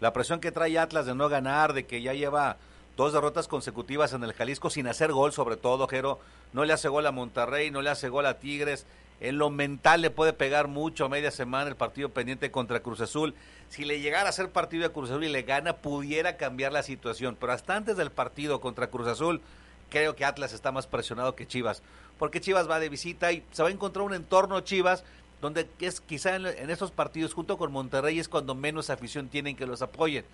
[0.01, 2.57] La presión que trae Atlas de no ganar, de que ya lleva
[2.97, 6.19] dos derrotas consecutivas en el Jalisco sin hacer gol, sobre todo, Jero.
[6.53, 8.87] No le hace gol a Monterrey, no le hace gol a Tigres.
[9.21, 13.01] En lo mental le puede pegar mucho a media semana el partido pendiente contra Cruz
[13.01, 13.35] Azul.
[13.69, 16.83] Si le llegara a hacer partido de Cruz Azul y le gana, pudiera cambiar la
[16.83, 17.37] situación.
[17.39, 19.41] Pero hasta antes del partido contra Cruz Azul,
[19.91, 21.83] creo que Atlas está más presionado que Chivas.
[22.19, 25.05] Porque Chivas va de visita y se va a encontrar un entorno Chivas
[25.41, 29.67] donde es quizá en, estos partidos junto con Monterrey es cuando menos afición tienen que
[29.67, 30.25] los apoyen.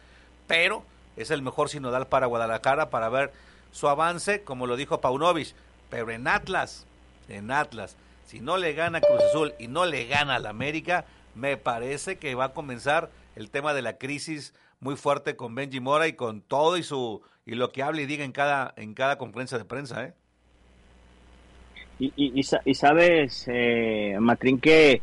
[0.46, 0.84] Pero
[1.16, 3.32] es el mejor sinodal para Guadalajara para ver
[3.72, 5.54] su avance, como lo dijo Paunovic.
[5.92, 6.86] Pero en Atlas,
[7.28, 11.58] en Atlas, si no le gana Cruz Azul y no le gana al América, me
[11.58, 16.08] parece que va a comenzar el tema de la crisis muy fuerte con Benji Mora
[16.08, 19.18] y con todo y su y lo que habla y diga en cada en cada
[19.18, 20.14] conferencia de prensa, ¿eh?
[21.98, 25.02] Y, y, sabes, eh, Matrín, que,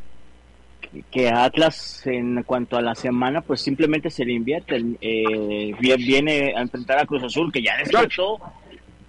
[1.12, 4.84] que Atlas en cuanto a la semana, pues simplemente se le invierte.
[5.00, 8.40] Eh, viene a enfrentar a Cruz Azul, que ya despertó.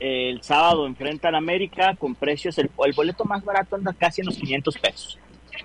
[0.00, 4.36] El sábado enfrenta a América con precios, el, boleto más barato anda casi en los
[4.38, 5.18] 500 pesos.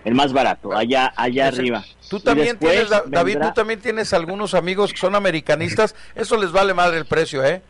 [0.04, 1.84] El más barato, allá allá arriba.
[2.10, 5.96] Tú también tienes, David, tú también tienes algunos amigos que son americanistas.
[6.16, 7.62] Eso les vale madre el precio, ¿eh?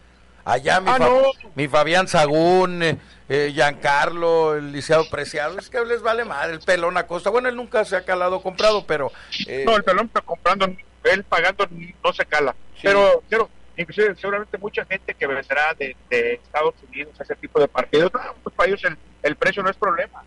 [0.43, 1.09] Allá mi, ah,
[1.55, 2.97] mi Fabián Sagún, eh,
[3.29, 7.55] eh, Giancarlo, el Liceo Preciado, es que les vale madre, el pelón Acosta, bueno, él
[7.55, 9.11] nunca se ha calado comprado, pero...
[9.47, 10.67] Eh, no, el pelón está comprando,
[11.03, 11.67] él pagando
[12.03, 17.23] no se cala, pero, pero inclusive seguramente mucha gente que vendrá de, Estados Unidos a
[17.23, 18.11] ese tipo de partidos,
[18.43, 18.81] pues para ellos
[19.23, 20.23] el, precio no es problema.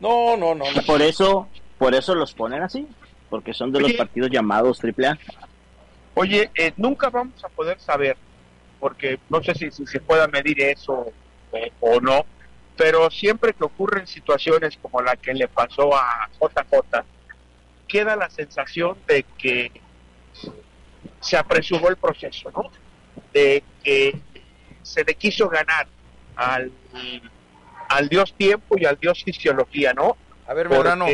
[0.00, 1.48] No, no, no, Por eso,
[1.78, 2.86] por eso los ponen así,
[3.30, 5.18] porque son de los partidos llamados AAA.
[6.14, 8.16] Oye, eh, nunca vamos a poder saber,
[8.78, 11.12] porque no sé si, se pueda medir eso
[11.80, 12.26] o no,
[12.76, 17.04] pero siempre que ocurren situaciones como la que le pasó a JJ,
[17.86, 19.70] queda la sensación de que
[21.20, 22.70] se apresuró el proceso, ¿no?
[23.32, 24.18] De que
[24.82, 25.86] se le quiso ganar
[26.36, 26.70] al,
[27.88, 30.16] al dios tiempo y al dios fisiología, ¿no?
[30.46, 31.06] A ver, Medrano,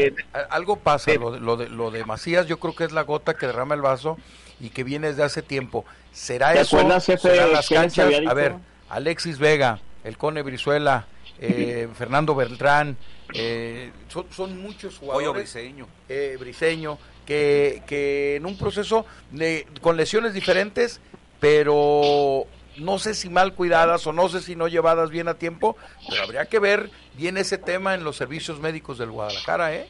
[0.51, 3.47] algo pasa, lo, lo, de, lo de Macías yo creo que es la gota que
[3.47, 4.19] derrama el vaso
[4.59, 5.85] y que viene desde hace tiempo.
[6.13, 6.79] ¿Será eso?
[7.01, 8.13] ¿Serán las canchas?
[8.27, 8.55] A ver,
[8.89, 11.07] Alexis Vega, el Cone Brizuela,
[11.39, 12.97] eh, Fernando Beltrán,
[13.35, 15.53] eh, son, muchos jugadores.
[15.53, 15.87] Briseño.
[16.09, 21.01] Eh, Briseño, que, que en un proceso de, con lesiones diferentes,
[21.39, 25.77] pero no sé si mal cuidadas o no sé si no llevadas bien a tiempo,
[26.09, 29.89] pero habría que ver bien ese tema en los servicios médicos del Guadalajara, ¿eh?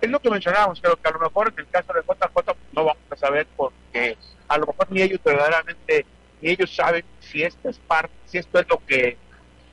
[0.00, 2.84] Es lo que mencionábamos, creo que a lo mejor en el caso de JJ no
[2.84, 4.16] vamos a saber porque
[4.48, 6.06] a lo mejor ni ellos verdaderamente,
[6.40, 9.18] ni ellos saben si esto es parte, si esto es lo que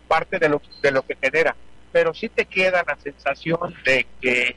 [0.07, 1.55] parte de lo, de lo que genera,
[1.97, 4.55] pero sí te queda la sensación de que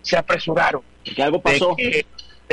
[0.00, 2.06] se apresuraron, que algo pasó, de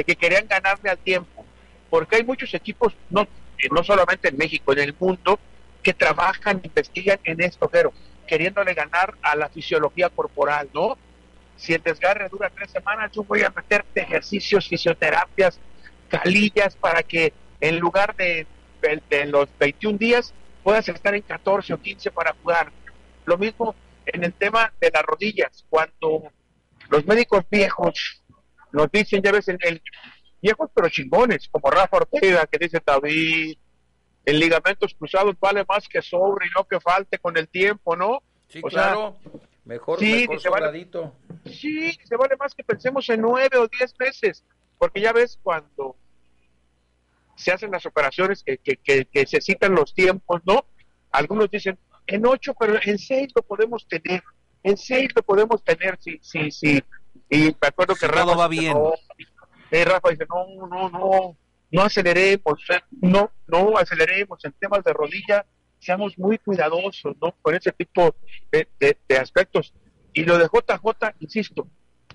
[0.03, 1.45] que, querían ganarle al tiempo,
[1.89, 3.25] porque hay muchos equipos, no,
[3.71, 5.39] no solamente en México, en el mundo,
[5.81, 7.93] que trabajan, investigan en esto, pero
[8.27, 10.97] queriéndole ganar a la fisiología corporal, ¿no?
[11.55, 15.57] Si el desgarre dura tres semanas, yo voy a meterte ejercicios, fisioterapias,
[16.09, 18.45] calillas, para que en lugar de,
[19.09, 22.73] de, los 21 días puedas estar en 14 o 15 para jugar.
[23.29, 23.75] Lo mismo
[24.07, 26.31] en el tema de las rodillas, cuando
[26.89, 28.23] los médicos viejos
[28.71, 29.83] nos dicen, ya ves, el, el
[30.41, 33.55] viejos pero chingones, como Rafa Ortega, que dice David,
[34.25, 38.23] el ligamentos cruzados vale más que sobre y no que falte con el tiempo, ¿no?
[38.47, 39.15] Sí, claro.
[39.63, 40.87] mejor, sí, mejor se vale,
[41.45, 44.43] sí, se vale más que pensemos en nueve o diez meses,
[44.79, 45.95] porque ya ves cuando
[47.35, 50.65] se hacen las operaciones que, que, que, que se citan los tiempos, ¿no?
[51.11, 51.77] Algunos dicen
[52.09, 54.21] en ocho, pero en seis lo podemos tener
[54.63, 56.83] en seis lo podemos tener, sí, sí, sí.
[57.29, 58.73] Y me acuerdo que Rafa va bien.
[58.73, 58.93] No,
[59.71, 61.37] Rafa dice, no, no, no,
[61.71, 62.59] no aceleremos,
[63.01, 65.45] no, no aceleremos en temas de rodilla,
[65.79, 67.35] seamos muy cuidadosos, ¿no?
[67.41, 68.15] Con ese tipo
[68.51, 69.73] de, de aspectos.
[70.13, 71.67] Y lo de JJ, insisto,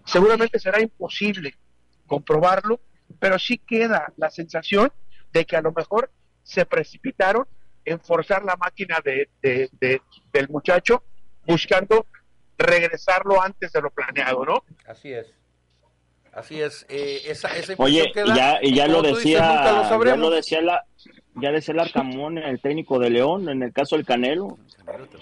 [0.05, 1.55] seguramente será imposible
[2.07, 2.81] comprobarlo,
[3.19, 4.93] pero sí queda la sensación
[5.33, 6.11] de que a lo mejor
[6.43, 7.47] se precipitaron
[7.85, 10.01] en forzar la máquina de, de, de,
[10.33, 11.03] del muchacho
[11.47, 12.07] buscando
[12.59, 14.65] regresarlo antes de lo planeado, ¿no?
[14.87, 15.35] Así es.
[16.33, 16.85] Así es.
[16.89, 20.85] Eh, esa, Oye, ya, y ya lo decía, ya lo decía la,
[21.37, 24.59] ya decía el Arcamón, el técnico de León, en el caso del Canelo,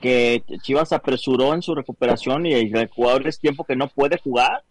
[0.01, 4.65] que Chivas apresuró en su recuperación y el jugador es tiempo que no puede jugar.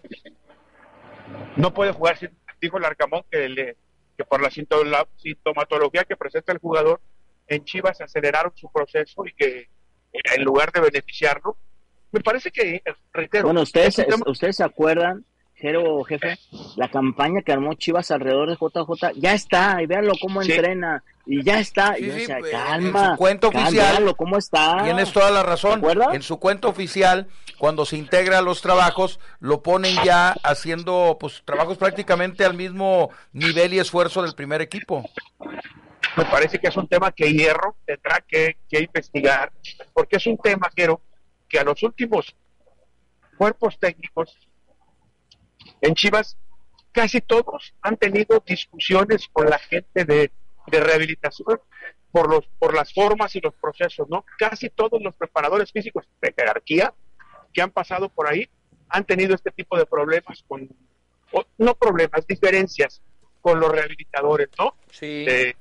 [1.56, 2.18] No puede jugar,
[2.60, 3.76] dijo el Arcamón que, le,
[4.18, 7.02] que por la sintomatología que presenta el jugador,
[7.56, 9.68] en Chivas aceleraron su proceso y que
[10.12, 11.58] en lugar de beneficiarlo,
[12.12, 12.82] me parece que,
[13.14, 13.46] reitero.
[13.46, 15.26] Bueno, ustedes, ustedes se acuerdan,
[15.62, 16.40] Jero, jefe,
[16.76, 21.44] la campaña que armó Chivas alrededor de JJ, ya está, y véanlo cómo entrena, y
[21.44, 22.00] ya está.
[22.00, 24.82] y sí, pues, calma, en su cuento oficial, ¿cómo está?
[24.84, 25.84] Tienes toda la razón.
[26.14, 27.28] En su cuento oficial,
[27.60, 33.12] cuando se integra a los trabajos, lo ponen ya haciendo pues trabajos prácticamente al mismo
[33.32, 35.08] nivel y esfuerzo del primer equipo.
[36.18, 39.52] Me parece que es un tema que Hierro tendrá que, que investigar,
[39.94, 41.02] porque es un tema, Jero,
[41.48, 42.36] que a los últimos
[43.38, 44.38] cuerpos técnicos
[45.82, 46.38] en Chivas,
[46.92, 50.32] casi todos han tenido discusiones con la gente de,
[50.68, 51.60] rehabilitación
[52.12, 54.26] por, los, por las formas y los procesos, ¿no?
[54.38, 56.94] Casi todos los preparadores físicos de jerarquía
[57.52, 58.48] que han pasado por ahí
[58.90, 60.70] han tenido este tipo de problemas con,
[61.58, 63.02] no problemas, diferencias
[63.42, 64.76] con los rehabilitadores, ¿no?
[64.92, 65.26] Sí.
[65.26, 65.56] De,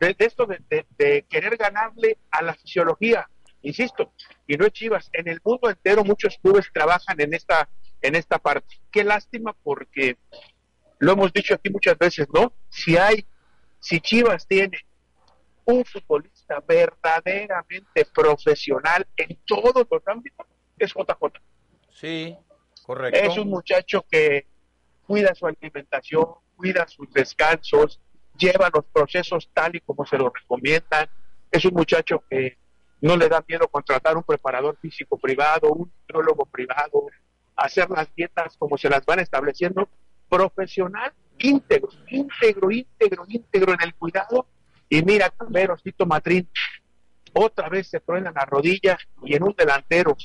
[0.00, 3.28] esto de, de, querer ganarle a la fisiología,
[3.62, 4.12] insisto,
[4.46, 7.68] y no es Chivas, en el mundo entero muchos clubes trabajan en esta,
[8.00, 8.80] en esta parte.
[8.90, 10.16] Qué lástima porque
[10.98, 12.52] lo hemos dicho aquí muchas veces, ¿no?
[12.68, 13.26] Si hay,
[13.80, 14.78] si Chivas tiene
[15.64, 20.46] un futbolista verdaderamente profesional en todos los ámbitos,
[20.78, 21.40] es JJ.
[21.90, 22.36] Sí,
[22.84, 23.20] correcto.
[23.20, 24.46] Es un muchacho que
[25.06, 28.00] cuida su alimentación, cuida sus descansos,
[28.38, 31.08] lleva los procesos tal y como se lo recomiendan.
[31.50, 32.56] Es un muchacho que
[33.00, 37.06] no le da miedo contratar un preparador físico privado, un nutriólogo privado,
[37.56, 39.88] hacer las dietas como se las van estableciendo,
[40.28, 44.46] profesional íntegro, íntegro, íntegro, íntegro en el cuidado.
[44.88, 46.48] Y mira, Camerosito Matrín,
[47.32, 50.16] otra vez se truena la rodilla y en un delantero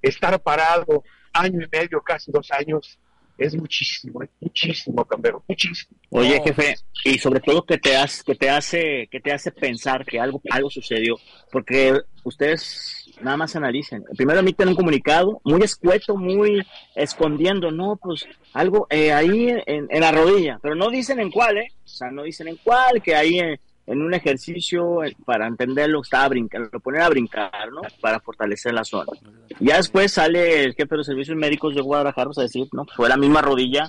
[0.00, 2.98] estar parado año y medio, casi dos años,
[3.38, 5.96] es muchísimo, es muchísimo, Cambero, muchísimo.
[6.10, 6.74] Oye, jefe,
[7.04, 10.42] y sobre todo que te hace, que te hace, que te hace pensar que algo,
[10.50, 11.16] algo sucedió,
[11.52, 14.04] porque ustedes nada más analicen.
[14.16, 20.00] Primero emiten un comunicado muy escueto, muy escondiendo, no, pues algo eh, ahí en, en,
[20.00, 21.68] la rodilla, pero no dicen en cuál, ¿eh?
[21.84, 23.58] O sea, no dicen en cuál, que ahí en,
[23.88, 27.80] en un ejercicio, eh, para entenderlo, estaba a brincar, lo ponen a brincar, ¿no?
[28.00, 29.12] Para fortalecer la zona.
[29.60, 33.08] Ya después sale el jefe de los servicios médicos de Guadalajara a decir, no, fue
[33.08, 33.88] la misma rodilla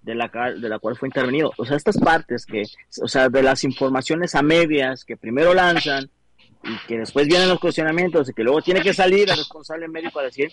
[0.00, 1.52] de la, de la cual fue intervenido.
[1.58, 2.62] O sea, estas partes que,
[3.02, 6.10] o sea, de las informaciones a medias que primero lanzan
[6.62, 10.20] y que después vienen los cuestionamientos y que luego tiene que salir el responsable médico
[10.20, 10.50] a decir,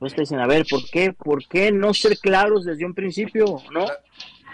[0.00, 3.44] pues te dicen, a ver, ¿por qué, por qué no ser claros desde un principio,
[3.70, 3.86] no?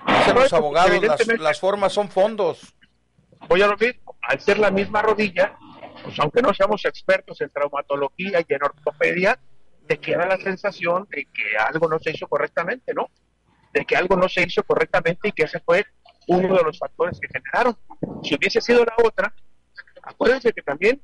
[0.07, 2.75] Dicen los abogados, las, las formas son fondos.
[3.49, 5.57] Voy a lo mismo, al ser la misma rodilla,
[6.05, 9.39] pues aunque no seamos expertos en traumatología y en ortopedia,
[9.87, 13.11] te queda la sensación de que algo no se hizo correctamente, ¿no?
[13.73, 15.87] De que algo no se hizo correctamente y que ese fue
[16.27, 17.77] uno de los factores que generaron.
[18.23, 19.33] Si hubiese sido la otra,
[20.03, 21.01] acuérdense que también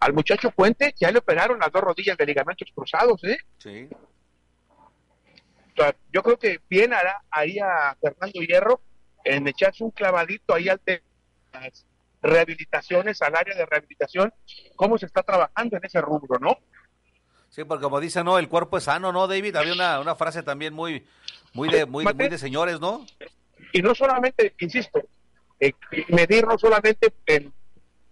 [0.00, 3.38] al muchacho Puente ya le operaron las dos rodillas de ligamentos cruzados, ¿eh?
[3.58, 3.88] Sí.
[6.12, 8.82] yo creo que bien hará ahí a Fernando Hierro
[9.24, 11.02] en echarse un clavadito ahí al de
[11.54, 11.86] las
[12.22, 14.32] rehabilitaciones, al área de rehabilitación,
[14.76, 16.58] cómo se está trabajando en ese rubro, ¿no?
[17.50, 19.56] Sí, porque como dice, no, el cuerpo es sano, ¿no, David?
[19.56, 21.06] Había una, una frase también muy,
[21.52, 23.06] muy de, muy, muy de señores, ¿no?
[23.72, 25.00] Y no solamente, insisto,
[25.60, 25.72] eh,
[26.08, 27.52] medir no solamente en,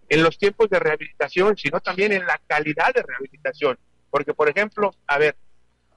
[0.07, 3.77] en los tiempos de rehabilitación, sino también en la calidad de rehabilitación.
[4.09, 5.35] Porque, por ejemplo, a ver,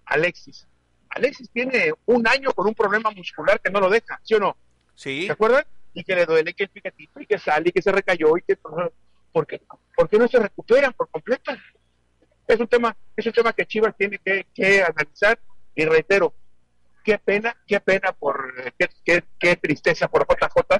[0.07, 0.66] Alexis.
[1.11, 4.57] Alexis tiene un año con un problema muscular que no lo deja, ¿sí o no?
[4.94, 5.26] Sí.
[5.26, 5.64] ¿Se acuerdan?
[5.97, 8.42] Y que le duele, que el picatito, y que sale, y que se recayó, y
[8.42, 8.57] que...
[8.57, 9.62] ¿Por qué,
[9.97, 11.53] ¿Por qué no se recuperan por completo?
[12.47, 15.38] Es un tema, es un tema que Chivas tiene que, analizar,
[15.74, 16.34] y reitero,
[17.03, 18.55] qué pena, qué pena por,
[19.05, 20.78] qué, qué, tristeza por JJ,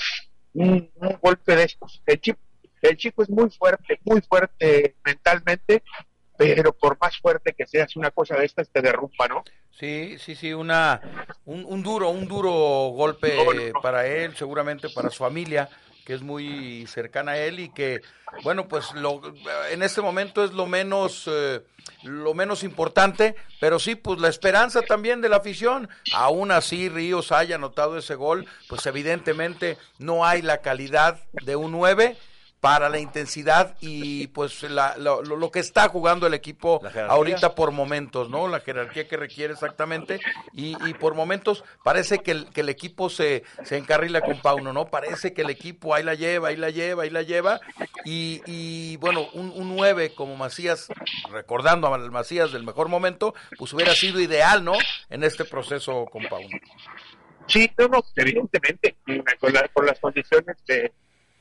[0.53, 2.03] un, un, golpe de estos.
[2.05, 2.39] El, chip,
[2.83, 5.83] el chico es muy fuerte, muy fuerte mentalmente,
[6.37, 9.45] pero por más fuerte que seas, una cosa de estas te derrumba, ¿no?
[9.79, 11.03] Sí, sí, sí, una,
[11.45, 12.51] un, duro, un duro
[12.95, 15.68] golpe para él, seguramente para su familia,
[16.07, 18.01] que es muy cercana a él y que,
[18.43, 19.20] bueno, pues lo,
[19.70, 21.61] en este momento es lo menos, eh,
[22.05, 25.91] lo menos importante, pero sí, pues la esperanza también de la afición.
[26.14, 31.72] Aún así, Ríos haya anotado ese gol, pues evidentemente no hay la calidad de un
[31.72, 32.16] 9
[32.67, 38.49] para la intensidad y pues lo, que está jugando el equipo ahorita por momentos, ¿no?
[38.49, 40.19] La jerarquía que requiere exactamente
[40.53, 44.87] y, por momentos parece que el, que el equipo se, se encarrila con Pauno, ¿no?
[44.87, 47.61] Parece que el equipo ahí la lleva, ahí la lleva, ahí la lleva
[48.05, 50.89] y, y bueno, un, un 9 como Macías,
[51.31, 54.73] recordando a Macías del mejor momento, pues hubiera sido ideal, ¿no?
[55.09, 56.59] En este proceso con Pauno.
[57.47, 58.97] Sí, no, evidentemente,
[59.73, 60.93] con las condiciones de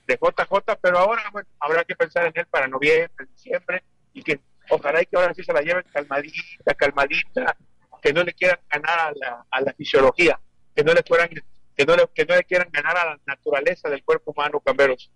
[0.06, 3.84] de JJ, pero ahora bueno, habrá que pensar en él para noviembre, diciembre,
[4.14, 4.40] y que
[4.70, 7.58] ojalá y que ahora sí se la lleven calmadita, calmadita,
[8.02, 10.40] que no le quieran ganar a la, a la fisiología,
[10.76, 11.30] que no le quieran,
[11.76, 15.12] que no le, que no le quieran ganar a la naturaleza del cuerpo humano, Camberos.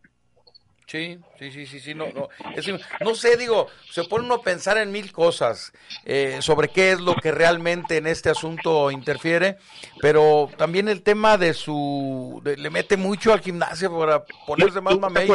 [0.89, 2.29] Sí, sí, sí, sí, sí, no, no,
[3.01, 5.71] no sé, digo, se pone uno a pensar en mil cosas
[6.03, 9.57] eh, sobre qué es lo que realmente en este asunto interfiere,
[10.01, 15.29] pero también el tema de su, le mete mucho al gimnasio para ponerse más mamey.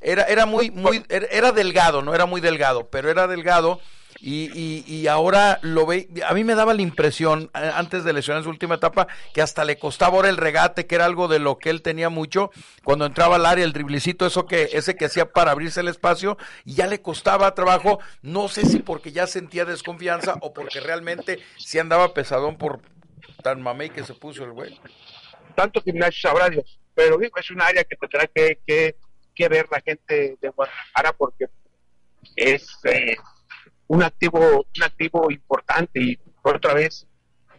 [0.00, 3.80] Era, era muy, muy, era delgado, no era muy delgado, pero era delgado
[4.24, 8.50] y, y, ahora lo ve, a mí me daba la impresión, antes de lesionar su
[8.50, 11.70] última etapa, que hasta le costaba ahora el regate, que era algo de lo que
[11.70, 12.52] él tenía mucho,
[12.84, 16.38] cuando entraba al área, el driblicito, eso que, ese que hacía para abrirse el espacio,
[16.64, 21.40] y ya le costaba trabajo, no sé si porque ya sentía desconfianza o porque realmente
[21.58, 22.80] sí andaba pesadón por
[23.42, 24.78] tan mamey que se puso el güey.
[25.56, 28.94] Tanto gimnasio sabrá Dios, pero es un área que tendrá que, que,
[29.34, 31.46] que ver la gente de Guadalajara porque
[32.36, 32.78] es...
[32.84, 33.16] Eh,
[33.92, 34.38] un activo,
[34.74, 37.06] un activo importante y por otra vez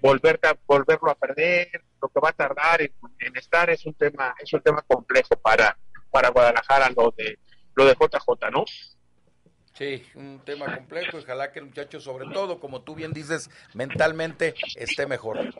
[0.01, 1.69] volver a, volverlo a perder,
[2.01, 5.77] lo que va a tardar en, estar es un tema, es un tema complejo para,
[6.09, 7.37] para Guadalajara lo de
[7.75, 8.65] lo de JJ, ¿no?
[9.75, 11.17] Sí, un tema complejo.
[11.17, 15.53] Ojalá que el muchacho, sobre todo, como tú bien dices, mentalmente esté mejor.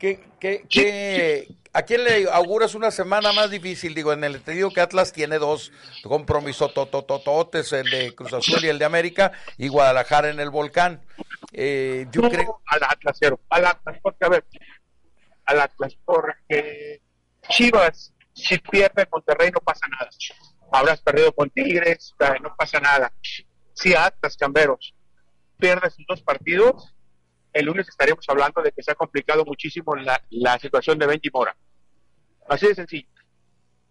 [0.00, 3.94] ¿Qué, qué, qué, ¿A quién le auguras una semana más difícil?
[3.94, 5.72] Digo, en el te digo que Atlas tiene dos
[6.02, 11.02] compromisos tototototes, el de Cruz Azul y el de América, y Guadalajara en el Volcán.
[11.52, 12.62] Eh, yo creo...
[12.64, 13.20] Al Atlas,
[13.50, 14.44] al Atlas, porque a ver,
[15.44, 17.02] al Atlas, porque
[17.50, 20.08] Chivas, si pierde Monterrey no pasa nada.
[20.72, 23.12] Habrás perdido con Tigres, no pasa nada.
[23.74, 24.94] Si Atlas, Camberos,
[25.58, 26.96] pierde sus dos partidos,
[27.56, 31.56] el lunes estaremos hablando de que se ha complicado muchísimo la, situación de Benji Mora.
[32.48, 33.08] Así de sencillo.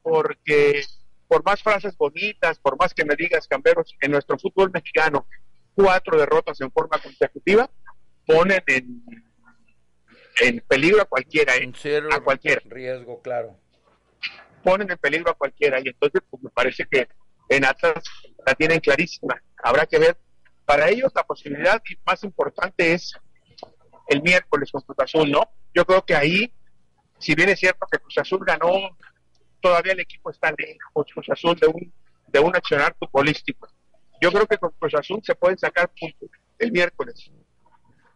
[0.02, 0.84] Porque
[1.28, 5.28] por más frases bonitas, por más que me digas, Camberos, en nuestro fútbol mexicano,
[5.74, 7.70] cuatro derrotas en forma consecutiva
[8.26, 9.04] ponen en,
[10.42, 12.62] en peligro a cualquiera, en cero a cualquiera.
[12.66, 13.58] riesgo, claro.
[14.64, 17.08] Ponen en peligro a cualquiera y entonces pues, me parece que
[17.50, 18.04] en Atlas
[18.46, 19.42] la tienen clarísima.
[19.58, 20.18] Habrá que ver.
[20.66, 23.14] Para ellos la posibilidad más importante es
[24.08, 25.48] el miércoles con Cruz Azul, ¿no?
[25.76, 26.52] Yo creo que ahí,
[27.18, 28.98] si bien es cierto que Cruz Azul ganó,
[29.62, 31.94] todavía el equipo está lejos, Cruz Azul, de un,
[32.28, 33.68] de un accionar futbolístico.
[34.22, 37.32] Yo creo que con Cruz Azul se pueden sacar puntos el miércoles.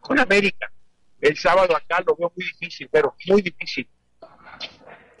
[0.00, 0.72] Con América,
[1.20, 3.88] el sábado acá lo veo muy difícil, pero muy difícil.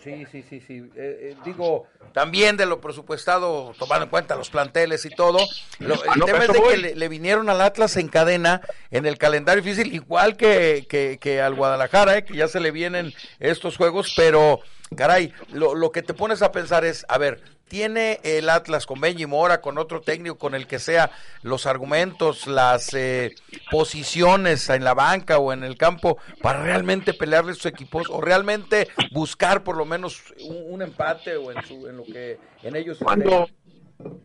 [0.02, 0.74] Sí, sí, sí, sí.
[0.74, 5.38] Eh, eh, digo, también de lo presupuestado, tomando en cuenta los planteles y todo.
[5.78, 9.62] el ah, tema es de que le, vinieron al Atlas en cadena en el calendario
[9.62, 14.14] difícil, igual que, que, que al Guadalajara, eh, que ya se le vienen estos juegos,
[14.16, 14.60] pero
[14.96, 19.00] caray, lo, lo que te pones a pensar es, a ver, ¿tiene el Atlas con
[19.00, 21.12] Benji Mora, con otro técnico, con el que sea,
[21.42, 23.36] los argumentos, las eh,
[23.70, 28.88] posiciones en la banca o en el campo para realmente pelearle sus equipos o realmente
[29.12, 33.48] buscar por lo menos un, empate o en, su, en lo que en ellos Cuando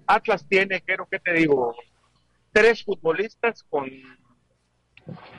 [0.07, 1.75] Atlas tiene, creo que te digo,
[2.51, 3.87] tres futbolistas con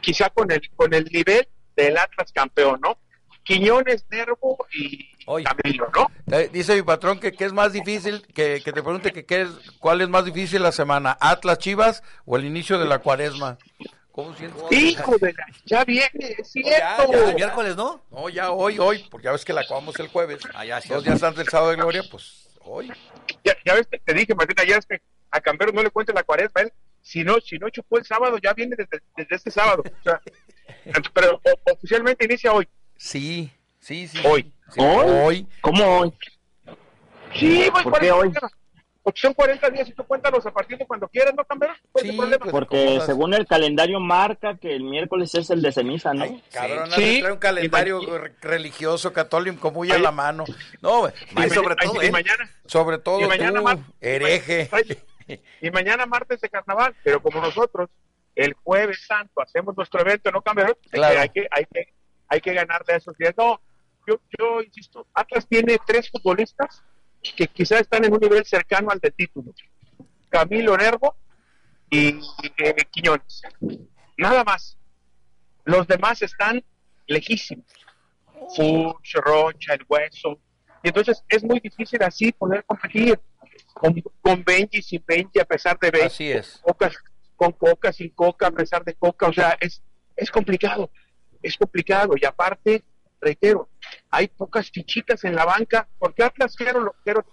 [0.00, 2.98] quizá con el, con el nivel del Atlas campeón, ¿no?
[3.42, 6.38] Quiñones, Nervo y Camilo, ¿no?
[6.52, 9.48] Dice mi patrón que, es más difícil, que, te pregunte que qué es,
[9.80, 13.58] cuál es más difícil la semana, Atlas Chivas o el inicio de la cuaresma.
[14.12, 14.62] ¿Cómo sientes?
[14.70, 17.12] Hijo de la, ya viene, es cierto.
[17.12, 18.02] Ya, el miércoles, ¿no?
[18.10, 20.40] No, ya hoy, hoy, porque ya ves que la acabamos el jueves.
[20.54, 22.90] Ah, ya, Dos días antes del sábado de gloria, pues hoy.
[23.44, 26.22] Ya, ya ves, te dije, Martina, ya es que a Campero no le cuente la
[26.22, 26.72] cuaresma, él,
[27.02, 29.82] si no, si no chupó el sábado, ya viene desde, desde este sábado.
[29.86, 30.20] O sea,
[31.14, 31.40] pero
[31.72, 32.66] oficialmente inicia hoy.
[32.96, 33.52] Sí,
[33.86, 34.18] sí, sí.
[34.24, 34.52] Hoy.
[34.78, 35.46] ¿Hoy?
[35.60, 36.12] ¿Cómo hoy?
[37.34, 38.32] Sí, voy ¿Por qué hoy?
[39.02, 41.70] Porque son 40 días y tú cuéntanos a partir de cuando quieras, ¿no, Camber?
[41.94, 46.24] Sí, pues, porque según el calendario marca que el miércoles es el de ceniza, ¿no?
[46.24, 47.20] Ay, cabrón, sí.
[47.20, 48.00] trae un calendario
[48.40, 50.44] religioso, católico, muy a la mano.
[50.82, 54.68] No, y sobre todo, y mañana, sobre todo y mañana tú, hereje.
[55.60, 57.90] Y mañana martes de carnaval, pero como nosotros
[58.36, 60.78] el jueves santo hacemos nuestro evento, ¿no, Camber?
[60.88, 61.18] Claro.
[61.18, 61.96] Hay que, hay que
[62.28, 63.34] hay que ganarle a esos días.
[63.36, 63.60] No,
[64.06, 66.82] yo, yo insisto, Atlas tiene tres futbolistas
[67.36, 69.52] que quizás están en un nivel cercano al de título.
[70.28, 71.16] Camilo Nervo
[71.90, 72.08] y
[72.58, 73.42] eh, Quiñones.
[74.16, 74.78] Nada más.
[75.64, 76.62] Los demás están
[77.06, 77.66] lejísimos.
[78.54, 80.40] Fuchs, Rocha, el Hueso.
[80.82, 83.18] Y entonces es muy difícil así poder competir
[83.74, 86.06] con, con Benji, sin Benji, a pesar de Benji.
[86.06, 86.62] Así es.
[87.34, 89.26] con Coca, sin Coca, a pesar de Coca.
[89.26, 89.82] O sea, es,
[90.14, 90.90] es complicado
[91.46, 92.84] es complicado y aparte,
[93.26, 93.68] reitero,
[94.10, 97.24] hay pocas fichitas en la banca, porque Atlas quiero, lo, quiero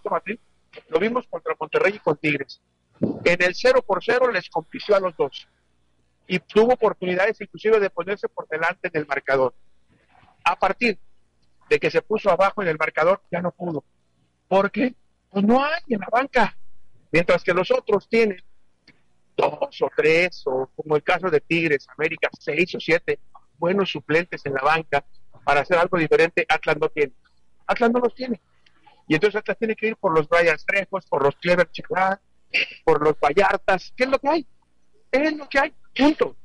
[0.90, 2.62] lo vimos contra Monterrey y con Tigres.
[3.24, 5.48] En el 0 por 0 les compitió a los dos
[6.26, 9.54] y tuvo oportunidades inclusive de ponerse por delante en el marcador.
[10.44, 10.98] A partir
[11.70, 13.84] de que se puso abajo en el marcador, ya no pudo.
[14.48, 14.96] porque
[15.30, 16.58] Pues no hay en la banca.
[17.12, 18.42] Mientras que los otros tienen
[19.38, 23.20] dos o tres, o como el caso de Tigres, América, seis o siete,
[23.58, 25.06] buenos suplentes en la banca
[25.44, 27.14] para hacer algo diferente, Atlas no tiene.
[27.68, 28.42] Atlas no los tiene.
[29.08, 32.20] Y entonces Atlas tiene que ir por los Brian Trejos, por los Clever Chiclán,
[32.84, 33.94] por los Vallartas.
[33.96, 34.48] ¿Qué es lo que hay?
[35.12, 35.74] Es lo que hay.
[35.96, 36.36] Punto.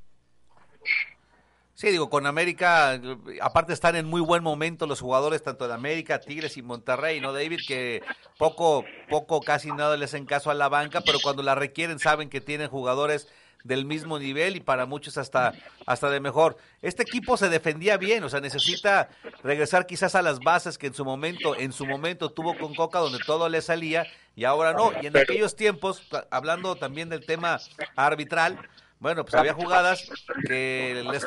[1.78, 3.00] Sí, digo, con América,
[3.40, 7.32] aparte están en muy buen momento los jugadores, tanto de América, Tigres y Monterrey, ¿no,
[7.32, 7.60] David?
[7.68, 8.02] Que
[8.36, 12.30] poco, poco, casi nada les hacen caso a la banca, pero cuando la requieren saben
[12.30, 13.28] que tienen jugadores
[13.64, 15.52] del mismo nivel y para muchos hasta,
[15.86, 16.56] hasta de mejor.
[16.82, 19.08] Este equipo se defendía bien, o sea, necesita
[19.42, 22.98] regresar quizás a las bases que en su momento, en su momento tuvo con Coca,
[22.98, 24.06] donde todo le salía,
[24.36, 24.92] y ahora no.
[25.02, 27.58] Y en aquellos tiempos, hablando también del tema
[27.96, 28.58] arbitral,
[29.00, 30.10] bueno, pues había jugadas
[30.46, 31.24] que les,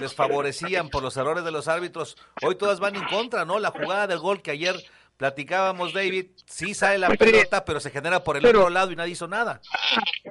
[0.00, 2.16] les, favorecían por los errores de los árbitros.
[2.42, 3.60] Hoy todas van en contra, ¿no?
[3.60, 4.74] La jugada del gol que ayer
[5.22, 9.12] platicábamos, David, sí sale la pelota, pero se genera por el otro lado y nadie
[9.12, 9.60] hizo nada.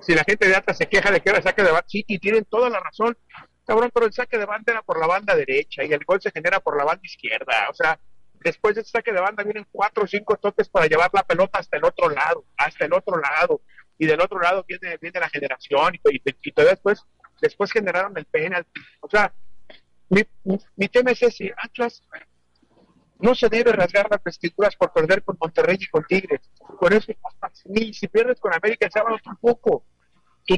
[0.01, 2.19] Si la gente de Atlas se queja de que era saque de banda, sí, y
[2.19, 3.17] tienen toda la razón,
[3.65, 6.29] cabrón, pero el saque de banda era por la banda derecha y el gol se
[6.29, 7.69] genera por la banda izquierda.
[7.69, 8.01] O sea,
[8.43, 11.59] después de ese saque de banda vienen cuatro o cinco toques para llevar la pelota
[11.59, 13.61] hasta el otro lado, hasta el otro lado.
[13.97, 17.05] Y del otro lado viene, viene la generación y, y, después,
[17.39, 18.81] después generaron el penalti.
[18.99, 19.33] O sea,
[20.09, 22.03] mi, mi, mi tema es ese, Atlas
[23.21, 26.41] no se debe rasgar las vestiduras por perder con Monterrey y con Tigres.
[26.79, 27.11] Por eso,
[27.65, 29.85] ni si pierdes con América el sábado tampoco.
[30.45, 30.57] Tu,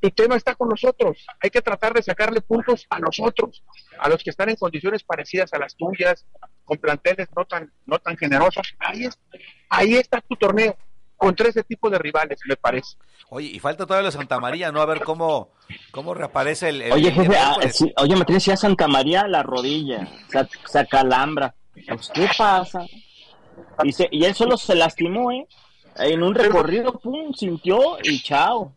[0.00, 1.24] tu, tema está con nosotros.
[1.40, 3.62] Hay que tratar de sacarle puntos a nosotros,
[3.98, 6.26] a los que están en condiciones parecidas a las tuyas,
[6.64, 8.74] con planteles no tan, no tan generosos.
[8.80, 9.18] Ahí, es,
[9.68, 10.76] ahí está tu torneo,
[11.16, 12.96] contra ese tipo de rivales, me parece.
[13.28, 14.80] Oye, y falta todavía la Santa María, ¿no?
[14.80, 15.52] A ver cómo,
[15.92, 16.90] cómo reaparece el...
[16.90, 17.56] oye, jefe, ah,
[17.98, 20.08] oye, me tienes ya Santa María la rodilla,
[20.66, 21.54] se acalambra.
[21.72, 22.86] Pues, ¿qué pasa?
[23.84, 25.46] Y, se, y él solo se lastimó, ¿eh?
[25.96, 28.74] En un recorrido, pum, sintió y chao.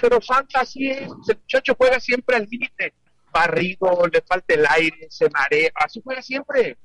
[0.00, 2.94] Pero Santa así es, el muchacho juega siempre al límite,
[3.32, 6.78] barrido, le falta el aire, se marea, así juega siempre.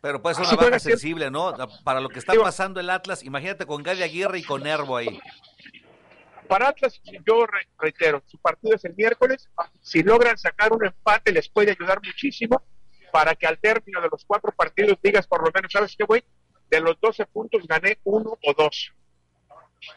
[0.00, 1.54] Pero puede ser una baja sensible, ¿no?
[1.84, 5.20] Para lo que está pasando el Atlas, imagínate con Gaby Aguirre y con Nervo ahí.
[6.48, 7.46] Para Atlas, yo
[7.78, 9.48] reitero, su partido es el miércoles,
[9.82, 12.62] si logran sacar un empate les puede ayudar muchísimo,
[13.10, 16.22] para que al término de los cuatro partidos digas por lo menos, ¿sabes qué, güey?
[16.70, 18.92] De los 12 puntos gané uno o dos.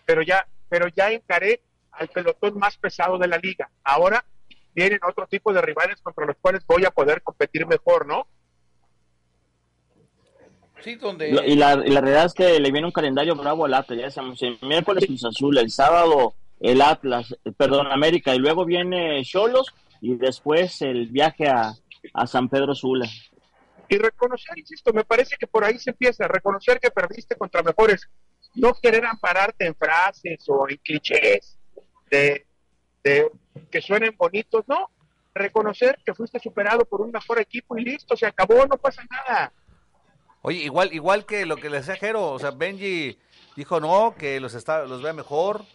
[0.06, 1.62] Pero ya, pero ya encaré
[1.92, 3.70] al pelotón más pesado de la liga.
[3.84, 4.26] Ahora
[4.74, 8.28] vienen otro tipo de rivales contra los cuales voy a poder competir mejor, ¿no?
[10.82, 11.30] Sí, donde...
[11.30, 14.12] Y la, y la realidad es que le viene un calendario bravo al Atlas, ya
[14.12, 19.74] sabemos, el miércoles Cruz Azul, el sábado el Atlas, perdón, América, y luego viene Cholos
[20.00, 21.74] y después el viaje a,
[22.14, 23.08] a San Pedro Sula.
[23.90, 27.62] Y reconocer, insisto, me parece que por ahí se empieza, a reconocer que perdiste contra
[27.62, 28.10] mejores,
[28.56, 31.60] no querer ampararte en frases o en clichés
[32.10, 32.46] de,
[33.04, 33.30] de
[33.70, 34.90] que suenen bonitos, no,
[35.34, 39.52] reconocer que fuiste superado por un mejor equipo y listo, se acabó, no pasa nada.
[40.42, 43.18] Oye, igual, igual que lo que le decía Jero, o sea, Benji
[43.56, 45.66] dijo no, que los está, los vea mejor,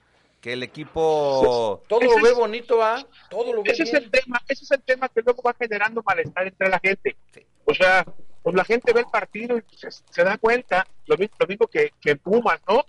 [0.41, 4.41] que el equipo todo lo ve bonito va todo lo ve ese es el tema
[4.49, 7.16] ese es el tema que luego va generando malestar entre la gente.
[7.64, 8.05] O sea
[8.43, 11.93] pues la gente ve el partido y se, da cuenta lo mismo, lo mismo que,
[12.01, 12.84] que Pumas no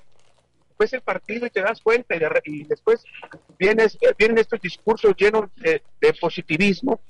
[0.77, 3.03] ves el partido y te das cuenta y, después
[3.57, 7.01] vienes, vienen estos discursos llenos de, de, positivismo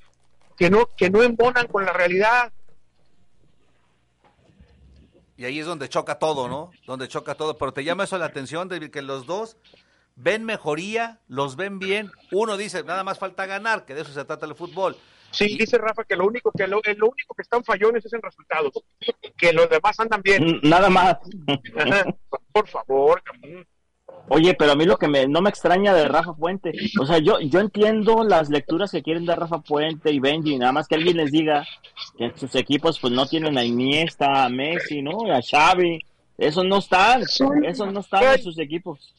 [0.57, 2.51] que no que no embonan con la realidad.
[5.37, 6.71] Y ahí es donde choca todo, ¿no?
[6.85, 7.57] Donde choca todo.
[7.57, 9.55] Pero te llama eso la atención de que los dos
[10.19, 12.11] ven mejoría, los ven bien.
[12.31, 14.95] Uno dice, nada más falta ganar, que de eso se trata el fútbol.
[15.31, 18.21] Sí, dice Rafa que lo único que lo, lo, único que están fallones es el
[18.21, 18.71] resultado,
[19.37, 20.43] que los demás andan bien.
[20.43, 21.17] Mm, nada más.
[22.51, 23.21] Por favor.
[24.27, 27.19] Oye, pero a mí lo que me, no me extraña de Rafa Puente, o sea,
[27.19, 30.95] yo, yo entiendo las lecturas que quieren dar Rafa Puente y Benji, nada más que
[30.95, 31.65] alguien les diga
[32.17, 35.31] que en sus equipos pues no tienen a Iniesta, a Messi, ¿no?
[35.31, 35.99] A Xavi,
[36.37, 39.13] eso no están, eso no están en sus equipos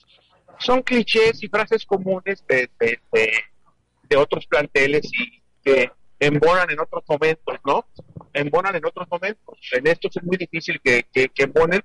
[0.61, 7.57] son clichés y frases comunes de, de, otros planteles y que embonan en otros momentos,
[7.65, 7.87] ¿no?
[8.33, 9.59] Embonan en otros momentos.
[9.73, 11.83] En estos es muy difícil que, que, que embonen,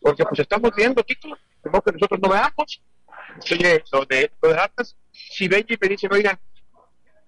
[0.00, 2.82] porque pues estamos viendo títulos, que nosotros no veamos.
[3.50, 4.58] Oye, lo de, lo de
[5.12, 6.38] si Benji me dicen, oigan,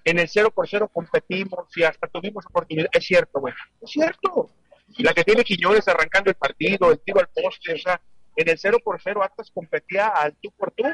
[0.04, 4.50] en el 0 por 0 competimos y hasta tuvimos oportunidad, es cierto, güey, es cierto.
[4.98, 8.00] La que tiene Quiñones arrancando el partido, el tiro al poste, o sea,
[8.36, 10.84] en el 0 por 0 Atlas competía al tú por tú.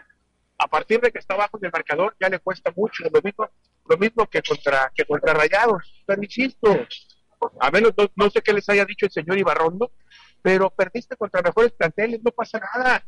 [0.58, 3.48] A partir de que está abajo en el marcador ya le cuesta mucho, lo mismo,
[3.86, 6.04] lo mismo que contra que contra Rayados.
[6.06, 6.22] Pero
[7.60, 9.92] a menos no, sé qué les haya dicho el señor Ibarrondo,
[10.42, 13.04] pero perdiste contra mejores planteles, no pasa nada.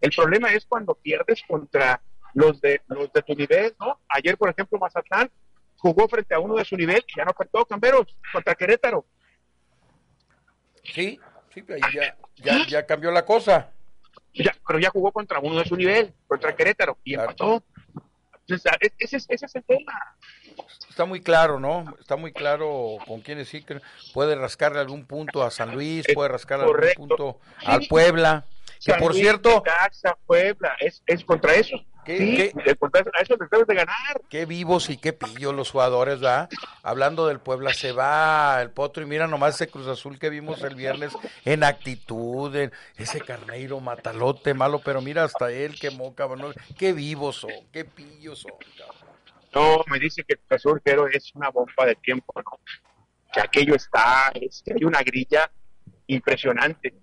[0.00, 2.00] El problema es cuando pierdes contra
[2.34, 4.00] los de los de tu nivel, ¿no?
[4.08, 5.30] Ayer, por ejemplo, Mazatlán
[5.76, 9.06] jugó frente a uno de su nivel y ya no faltó Camberos contra Querétaro.
[10.84, 11.18] Sí,
[11.56, 13.70] sí, ya, ya, ya cambió la cosa.
[14.34, 17.62] Ya, pero ya jugó contra uno de su nivel, contra Querétaro, y empató.
[18.98, 20.16] Ese, es el tema.
[20.88, 21.96] Está muy claro, ¿no?
[22.00, 23.80] Está muy claro con quiénes sí que
[24.14, 28.44] puede rascarle algún punto a San Luis, puede rascarle algún punto al Puebla.
[28.84, 29.62] Que por cierto.
[30.26, 31.76] Puebla, es, es contra eso.
[32.06, 32.52] ¿Qué,
[33.20, 34.20] eso de ganar.
[34.30, 36.48] Qué vivos y qué pillos los jugadores, ¿verdad?
[36.84, 40.62] Hablando del Puebla, se va el potro y mira nomás ese Cruz Azul que vimos
[40.62, 41.12] el viernes
[41.44, 42.54] en actitud,
[42.96, 46.28] ese carneiro matalote malo, pero mira hasta él, qué moca,
[46.78, 48.52] qué vivos son, qué pillos son,
[49.52, 52.60] No, me dice que Cruz Azul pero es una bomba de tiempo, ¿no?
[53.32, 55.50] Que aquello está, es que hay una grilla
[56.06, 56.94] impresionante.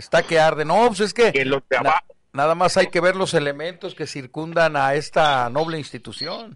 [0.00, 3.00] Está que arde, no, pues es que, que los de abajo Nada más hay que
[3.00, 6.54] ver los elementos que circundan a esta noble institución.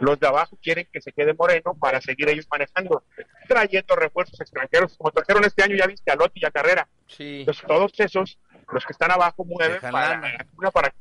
[0.00, 3.04] Los de abajo quieren que se quede Moreno para seguir ellos manejando,
[3.46, 6.88] trayendo refuerzos extranjeros, como trajeron este año, ya viste a Lotti y a Carrera.
[7.06, 7.40] Sí.
[7.40, 8.38] Entonces, todos esos,
[8.72, 10.20] los que están abajo, mueven para,
[10.72, 10.92] para,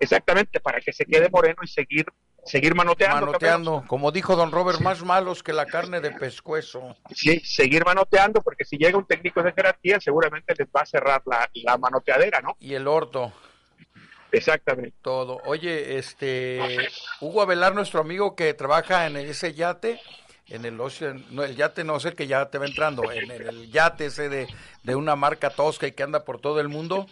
[0.00, 2.06] exactamente, para que se quede Moreno y seguir
[2.44, 3.26] seguir manoteando.
[3.26, 6.96] Manoteando, como dijo don Robert, más malos que la carne de pescuezo.
[7.14, 11.22] Sí, seguir manoteando, porque si llega un técnico de jerarquía, seguramente les va a cerrar
[11.26, 12.56] la, la manoteadera, ¿no?
[12.58, 13.32] Y el orto.
[14.32, 14.94] Exactamente.
[15.02, 15.40] Todo.
[15.44, 16.88] Oye, este,
[17.20, 20.00] Hugo Avelar, nuestro amigo que trabaja en ese yate,
[20.48, 24.28] en el no, el yate no sé qué yate va entrando, en el, yate ese
[24.28, 24.48] de,
[24.82, 27.06] de una marca tosca y que anda por todo el mundo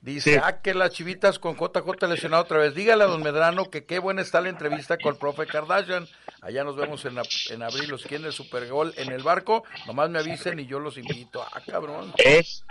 [0.00, 2.74] Dice, ah, que las chivitas con JJ lesionado otra vez.
[2.74, 6.06] Dígale a don Medrano que qué buena está la entrevista con el profe Kardashian.
[6.40, 7.16] Allá nos vemos en,
[7.50, 9.64] en abril, los quieren el Supergol en el barco.
[9.86, 11.42] Nomás me avisen y yo los invito.
[11.42, 12.12] Ah, cabrón.
[12.16, 12.64] Es.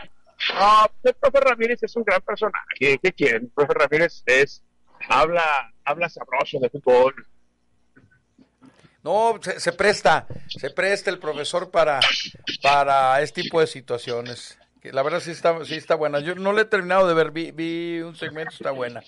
[0.53, 2.99] Ah, el profe Ramírez es un gran personaje.
[3.01, 3.43] ¿Qué quieren?
[3.43, 4.64] El profe Ramírez es.
[5.10, 7.28] Habla, habla sabroso de fútbol.
[9.03, 11.99] No, se, se presta, se presta el profesor para,
[12.62, 16.19] para este tipo de situaciones la verdad sí está, sí está buena.
[16.19, 19.03] Yo no la he terminado de ver, vi, un segmento, está buena.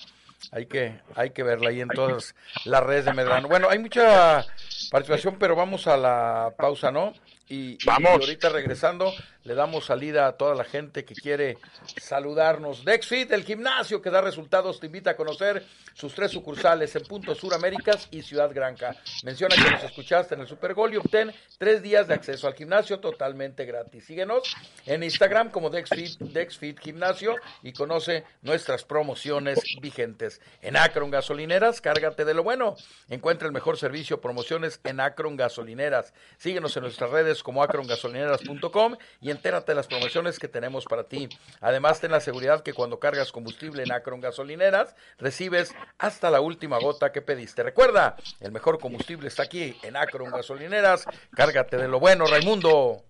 [0.51, 2.33] Hay que, hay que verla ahí en todas
[2.65, 3.47] las redes de Medrano.
[3.47, 4.45] Bueno, hay mucha
[4.89, 7.13] participación, pero vamos a la pausa, ¿no?
[7.49, 8.11] Y, vamos.
[8.11, 9.11] ahorita regresando,
[9.43, 11.57] le damos salida a toda la gente que quiere
[11.99, 12.85] saludarnos.
[12.85, 17.33] Dexfit, el gimnasio que da resultados, te invita a conocer sus tres sucursales en Punto
[17.33, 18.95] Sur Américas y Ciudad Granca.
[19.23, 22.53] Menciona que nos escuchaste en el Super Gol y obtén tres días de acceso al
[22.53, 24.05] gimnasio totalmente gratis.
[24.05, 30.39] Síguenos en Instagram como Dexfit, Dexfit Gimnasio y conoce nuestras promociones vigentes.
[30.61, 32.75] En Acron Gasolineras, cárgate de lo bueno.
[33.09, 36.13] Encuentra el mejor servicio, promociones en Acron Gasolineras.
[36.37, 41.29] Síguenos en nuestras redes como acrongasolineras.com y entérate de las promociones que tenemos para ti.
[41.61, 46.79] Además, ten la seguridad que cuando cargas combustible en Acron Gasolineras, recibes hasta la última
[46.79, 47.63] gota que pediste.
[47.63, 51.05] Recuerda, el mejor combustible está aquí en Acron Gasolineras.
[51.31, 53.03] Cárgate de lo bueno, Raimundo.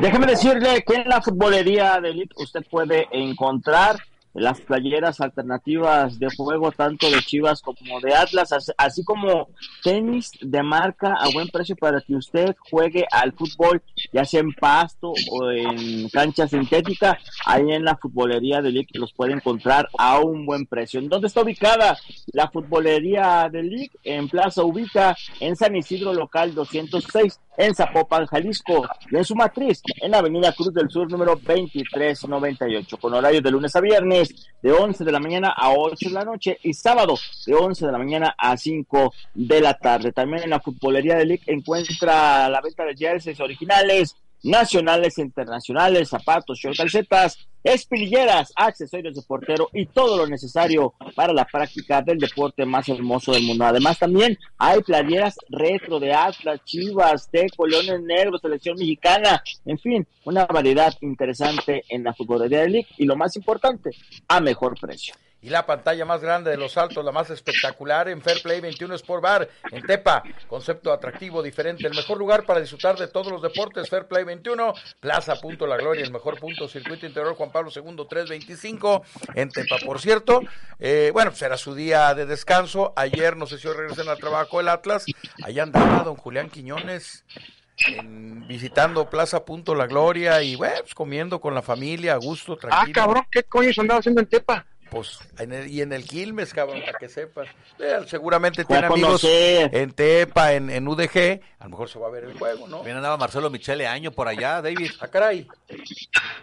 [0.00, 3.96] Déjeme decirle que en la futbolería de Elite usted puede encontrar
[4.34, 9.48] las playeras alternativas de juego tanto de Chivas como de Atlas, así como
[9.82, 14.52] tenis de marca a buen precio para que usted juegue al fútbol, ya sea en
[14.52, 20.20] pasto o en cancha sintética, ahí en la futbolería de League los puede encontrar a
[20.20, 21.00] un buen precio.
[21.00, 21.98] ¿En dónde está ubicada
[22.32, 23.90] la futbolería de League?
[24.04, 29.82] En Plaza Ubica, en San Isidro Local 206 en Zapopan, Jalisco, y en su matriz,
[30.00, 34.19] en la Avenida Cruz del Sur, número 2398, con horario de lunes a viernes,
[34.62, 37.16] de 11 de la mañana a 8 de la noche, y sábado,
[37.46, 40.12] de 11 de la mañana a 5 de la tarde.
[40.12, 46.08] También en la futbolería de League encuentra la venta de jerseys originales, nacionales e internacionales,
[46.08, 52.18] zapatos, short, calcetas, espinilleras, accesorios de portero y todo lo necesario para la práctica del
[52.18, 53.64] deporte más hermoso del mundo.
[53.64, 60.06] Además, también hay playeras retro de Atlas, Chivas, Teco, Leones Negros, Selección Mexicana, en fin,
[60.24, 63.90] una variedad interesante en la futbolería de League y lo más importante,
[64.28, 68.20] a mejor precio y la pantalla más grande de los altos, la más espectacular en
[68.20, 70.22] Fair Play 21 Sport Bar en Tepa.
[70.48, 73.88] Concepto atractivo, diferente, el mejor lugar para disfrutar de todos los deportes.
[73.88, 78.06] Fair Play 21, Plaza Punto La Gloria, el mejor punto, Circuito Interior Juan Pablo II
[78.08, 79.02] 325
[79.34, 79.76] en Tepa.
[79.84, 80.40] Por cierto,
[80.78, 82.94] eh, bueno, será pues su día de descanso.
[82.96, 85.04] Ayer, no sé si hoy regresan al trabajo el Atlas.
[85.42, 87.24] Allá andaba don Julián Quiñones.
[88.46, 92.58] visitando Plaza Punto La Gloria y bueno, pues, comiendo con la familia a gusto, ah,
[92.60, 92.92] tranquilo.
[93.02, 94.66] Ah, cabrón, ¿qué coño andaba haciendo en Tepa?
[94.90, 95.18] Pues
[95.68, 97.48] y en el Quilmes, cabrón, para que sepas.
[97.78, 102.10] Eh, seguramente tiene amigos en Tepa, en, en, UDG, a lo mejor se va a
[102.10, 102.82] ver el juego, ¿no?
[102.82, 104.90] Bien andaba Marcelo Michele Año por allá, David.
[105.00, 105.46] Ah, caray.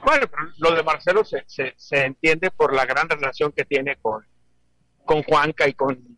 [0.04, 3.98] Bueno, pero lo de Marcelo se, se, se entiende por la gran relación que tiene
[3.98, 4.26] con,
[5.06, 6.18] con Juanca y con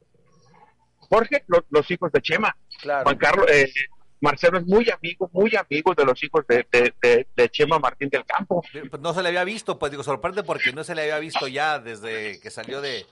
[1.09, 2.55] Jorge, los, hijos de Chema.
[2.81, 3.03] Claro.
[3.03, 3.71] Juan Carlos, eh,
[4.21, 6.65] Marcelo es muy amigo, muy amigo de los hijos de,
[7.35, 8.63] de, Chema Martín del Campo.
[8.89, 11.47] Pues no se le había visto, pues digo, sorprende porque no se le había visto
[11.47, 13.05] ya desde que salió de,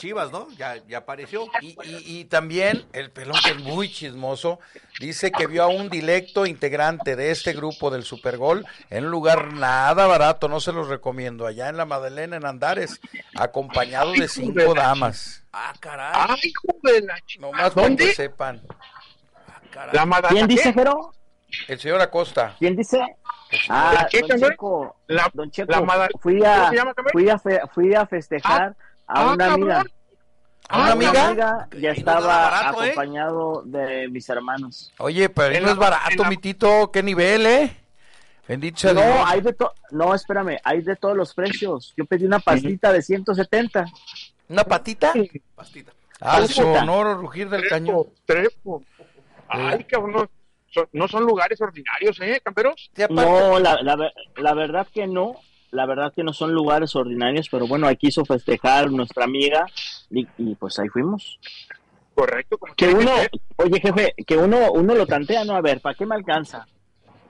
[0.00, 0.48] Chivas, ¿no?
[0.56, 1.46] Ya, ya apareció.
[1.60, 4.58] Y, y, también el pelón que es muy chismoso,
[4.98, 9.52] dice que vio a un directo integrante de este grupo del Supergol en un lugar
[9.52, 13.00] nada barato, no se los recomiendo, allá en la Madalena, en Andares,
[13.36, 15.44] acompañado de cinco damas.
[15.52, 16.36] Ah, caray.
[16.42, 17.04] Ay, joder,
[17.38, 18.62] Nomás para que sepan.
[20.28, 21.12] ¿Quién dice, Jero?
[21.68, 22.54] El señor Acosta.
[22.58, 23.00] ¿Quién dice?
[23.68, 25.72] Ah, don Checo, la, don Checo,
[26.20, 26.72] fui a,
[27.12, 27.38] fui a,
[27.68, 28.74] fui a festejar
[29.06, 29.84] ah, a una amiga.
[30.68, 31.68] ¿A una amiga?
[31.78, 32.66] ya estaba ¿eh?
[32.66, 34.92] acompañado de mis hermanos.
[34.98, 36.90] Oye, pero no es barato, mi tito.
[36.90, 37.76] ¿Qué nivel, eh?
[38.48, 39.56] Bendito No, hay de
[39.90, 41.94] no, espérame, hay de todos los precios.
[41.96, 43.86] Yo pedí una pastita de 170.
[44.48, 45.12] ¿Una patita?
[45.54, 45.92] Pastita.
[46.20, 48.06] Ah, sonoro rugir del cañón.
[48.24, 48.82] Trepo.
[49.48, 50.28] Ay, cabrón,
[50.92, 52.90] no son, lugares ordinarios, ¿eh, camperos?
[53.10, 55.36] No, la, la, verdad que no,
[55.70, 59.66] la verdad que no son lugares ordinarios, pero bueno, ahí quiso festejar nuestra amiga
[60.10, 61.38] y, pues ahí fuimos.
[62.14, 62.58] Correcto.
[62.76, 63.12] que uno,
[63.56, 66.66] oye jefe, que uno, uno lo tantea, no, a ver, ¿para qué me alcanza?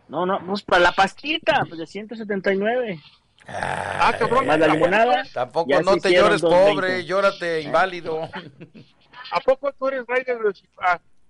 [0.09, 3.01] No, no, pues para la pastita, pues de 179.
[3.49, 4.47] Ah, cabrón.
[4.47, 5.25] Más la limonada.
[5.33, 8.23] Tampoco no te llores pobre, llórate inválido.
[9.33, 10.63] ¿A poco tú eres rey de los,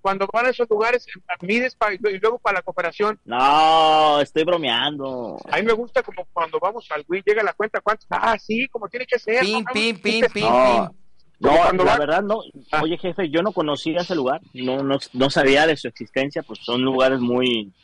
[0.07, 1.05] cuando van a esos lugares,
[1.41, 3.19] mides para, y luego para la cooperación.
[3.25, 5.37] No, estoy bromeando.
[5.51, 8.07] A mí me gusta como cuando vamos al Wii, llega la cuenta, ¿cuánto?
[8.09, 9.41] Ah, sí, como tiene que ser.
[9.41, 10.95] Pin, pin, pin, pin, no.
[11.41, 12.41] No, la verdad no.
[12.71, 12.83] Ah.
[12.85, 16.61] Oye, jefe, yo no conocía ese lugar, no, no, no sabía de su existencia, pues
[16.63, 17.75] son lugares muy,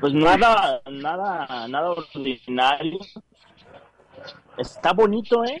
[0.00, 2.98] pues nada, nada, nada ordinario.
[4.56, 5.60] Está bonito, ¿eh?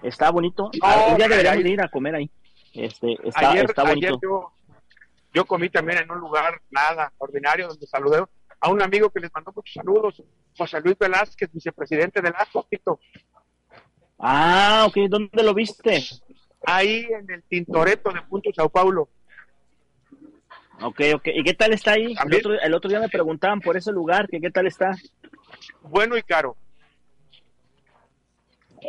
[0.00, 0.70] Está bonito.
[0.80, 2.30] Ah, un día deberíamos ir a comer ahí.
[2.72, 4.18] Este, está, está bonito.
[4.22, 4.52] Yo
[5.46, 8.24] comí también en un lugar nada ordinario donde saludé
[8.60, 10.22] a un amigo que les mandó muchos saludos,
[10.56, 13.00] José Luis Velázquez, vicepresidente del ASPITO.
[14.18, 16.04] Ah, ok, ¿dónde lo viste?
[16.64, 19.08] Ahí en el Tintoreto de Punto Sao Paulo.
[20.80, 21.28] Ok, ok.
[21.34, 22.14] ¿Y qué tal está ahí?
[22.24, 24.92] El otro, el otro, día me preguntaban por ese lugar, que qué tal está.
[25.82, 26.56] Bueno y caro.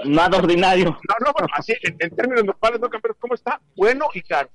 [0.05, 0.85] Nada ordinario.
[0.85, 3.61] No, no, bueno, así, en, términos normales, no, campeones, ¿cómo está?
[3.75, 4.49] Bueno y caro.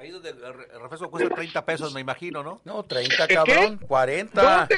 [0.00, 2.62] Ahí donde el refresco cuesta 30 pesos, me imagino, ¿no?
[2.64, 4.68] No, 30, cabrón, 40.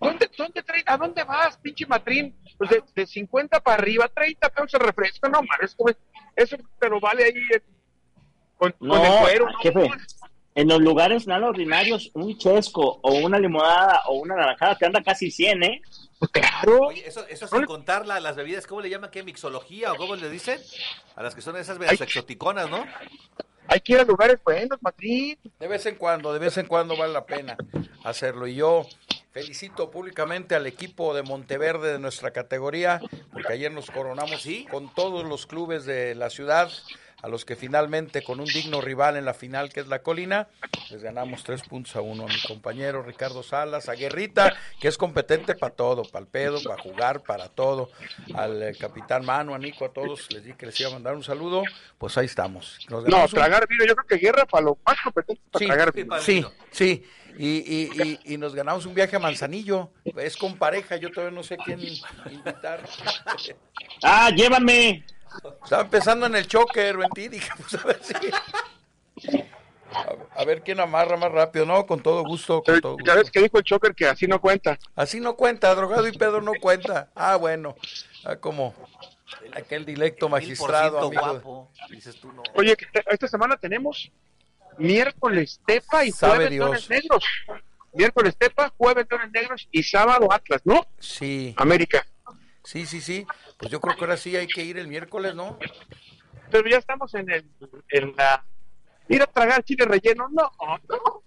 [0.00, 2.34] ¿Dónde, dónde, ¿A dónde vas, pinche matrín?
[2.56, 5.76] Pues de, de 50 para arriba, 30 pesos el refresco, no, mames,
[6.34, 7.34] eso te lo vale ahí
[8.56, 9.46] con, no, con el cuero.
[9.60, 9.90] Jefe,
[10.54, 15.02] en los lugares nada ordinarios, un chesco o una limonada o una naranjada te anda
[15.02, 15.82] casi 100, ¿eh?
[16.32, 16.78] Claro.
[16.86, 19.10] Oye, eso, eso sin contar las bebidas, ¿cómo le llaman?
[19.10, 19.22] ¿Qué?
[19.22, 20.58] ¿Mixología o cómo le dicen?
[21.16, 22.86] A las que son esas bebidas exoticonas, ¿no?
[23.68, 25.38] Hay que ir a lugares buenos, Madrid.
[25.58, 27.56] De vez en cuando, de vez en cuando vale la pena
[28.04, 28.46] hacerlo.
[28.46, 28.86] Y yo
[29.32, 33.00] felicito públicamente al equipo de Monteverde de nuestra categoría,
[33.32, 36.70] porque ayer nos coronamos con todos los clubes de la ciudad
[37.24, 40.48] a los que finalmente con un digno rival en la final que es la colina,
[40.90, 44.98] les ganamos tres puntos a uno a mi compañero Ricardo Salas, a Guerrita, que es
[44.98, 47.90] competente para todo, para el pedo, para jugar, para todo,
[48.34, 51.14] al eh, capitán Manu, a Nico, a todos, les dije que les iba a mandar
[51.14, 51.62] un saludo,
[51.96, 52.78] pues ahí estamos.
[52.90, 56.20] no, tragar vino, yo creo que Guerra para lo más competente para sí, tragar vino.
[56.20, 57.06] Sí, sí,
[57.38, 61.42] y, y, y, nos ganamos un viaje a Manzanillo, es con pareja, yo todavía no
[61.42, 61.80] sé quién
[62.30, 62.84] invitar.
[64.02, 65.06] ah, llévame.
[65.62, 68.14] Estaba empezando en el choker, mentí, dije, pues a ver si...
[70.36, 71.86] A, ver quién amarra más rápido, ¿no?
[71.86, 73.06] Con todo gusto, con todo gusto.
[73.06, 74.76] ¿Ya ves que dijo el choker que así no cuenta?
[74.96, 77.10] Así no cuenta, drogado y pedo no cuenta.
[77.14, 77.76] Ah, bueno,
[78.24, 78.74] ah, como
[79.54, 81.70] aquel dilecto magistrado, amigo.
[81.88, 82.42] Dices tú, no.
[82.54, 82.76] Oye,
[83.06, 84.10] esta semana tenemos
[84.78, 87.28] miércoles Tepa y jueves Negros.
[87.92, 90.86] Miércoles Tepa, jueves Dones Negros y sábado Atlas, ¿no?
[90.98, 91.54] Sí.
[91.56, 92.04] América.
[92.64, 93.26] Sí, sí, sí.
[93.58, 95.58] Pues yo creo que ahora sí hay que ir el miércoles, ¿no?
[96.50, 97.44] Pero ya estamos en, el,
[97.90, 98.44] en la...
[99.08, 100.50] Ir a tragar chile relleno, no,
[100.88, 101.22] no.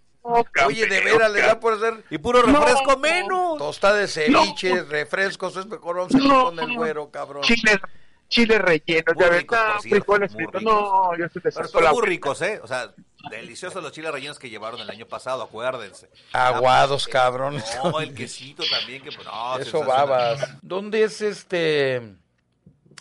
[0.65, 2.03] Oye, de veras le da por hacer.
[2.09, 3.57] Y puro refresco menos.
[3.57, 7.43] Tosta de ceviche, refrescos, es mejor vamos a con el güero, cabrón.
[7.43, 7.79] Chile,
[8.27, 9.45] chile relleno, ya ves,
[9.81, 10.61] frijoles fritos.
[10.61, 12.59] No, yo estoy Pero muy ricos, ¿eh?
[12.63, 12.93] O sea,
[13.29, 16.09] deliciosos los chiles rellenos que llevaron el año pasado, acuérdense.
[16.33, 17.61] Aguados, cabrón.
[17.83, 20.57] No, el quesito también, que no, Eso babas.
[20.61, 22.15] ¿Dónde es este?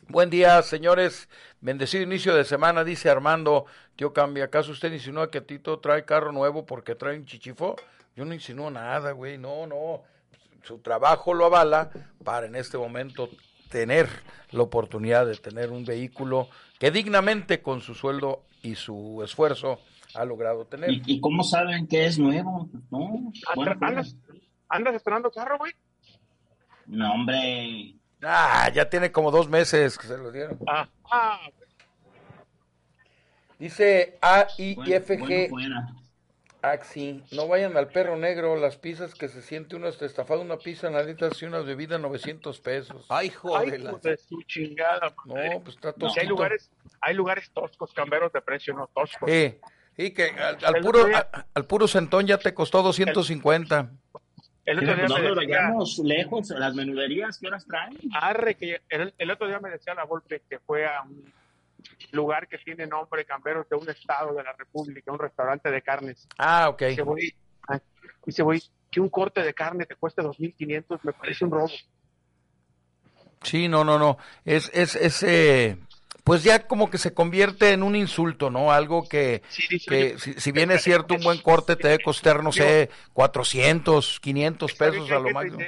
[0.09, 1.29] Buen día, señores.
[1.61, 3.67] Bendecido inicio de semana, dice Armando.
[3.97, 7.77] Tío Cambia, ¿acaso usted insinúa que Tito trae carro nuevo porque trae un chichifo?
[8.15, 9.39] Yo no insinúo nada, güey.
[9.39, 10.03] No, no.
[10.63, 11.91] Su trabajo lo avala
[12.23, 13.29] para en este momento
[13.69, 14.09] tener
[14.51, 16.49] la oportunidad de tener un vehículo
[16.79, 19.81] que dignamente con su sueldo y su esfuerzo
[20.15, 20.91] ha logrado tener.
[20.91, 22.69] ¿Y, cómo saben que es nuevo?
[22.91, 23.33] ¿No?
[23.81, 24.17] ¿Andas,
[24.69, 25.73] ¿Andas esperando carro, güey?
[26.87, 27.95] No, hombre.
[28.23, 30.59] Ah, ya tiene como dos meses que se lo dieron.
[30.67, 31.41] Ah, ah.
[33.59, 35.51] Dice AIFG.
[36.67, 40.59] Axi, no vayan al perro negro, las pizzas que se siente uno hasta estafado, una
[40.59, 43.07] pizza, nalita y una bebida, 900 pesos.
[43.09, 43.81] Ay, joder.
[44.01, 45.15] de su chingada.
[45.25, 46.21] No, pues está tosco.
[46.21, 49.31] hay lugares, hay lugares toscos, camberos de precio, no toscos.
[49.31, 49.59] Sí,
[49.97, 51.07] y que al, puro,
[51.55, 53.91] al, puro centón ya te costó 250.
[54.65, 57.97] El, otro día no nos vayamos lejos, las menuderías, ¿qué horas traen?
[58.13, 61.33] Arre, que el, el, otro día me decía la Volpe que fue a un
[62.13, 66.27] lugar que tiene nombre camberos de un estado de la República, un restaurante de carnes.
[66.39, 66.83] Ah, ok.
[66.83, 67.35] Y voy,
[68.25, 71.71] dice, voy, que un corte de carne te cueste 2.500, me parece un robo.
[73.43, 74.19] Sí, no, no, no.
[74.45, 75.77] Es, es, es eh,
[76.25, 78.73] pues ya como que se convierte en un insulto, ¿no?
[78.73, 79.43] Algo que,
[79.87, 84.75] que si, bien es cierto, un buen corte te debe costar, no sé, 400, 500
[84.75, 85.61] pesos a lo máximo.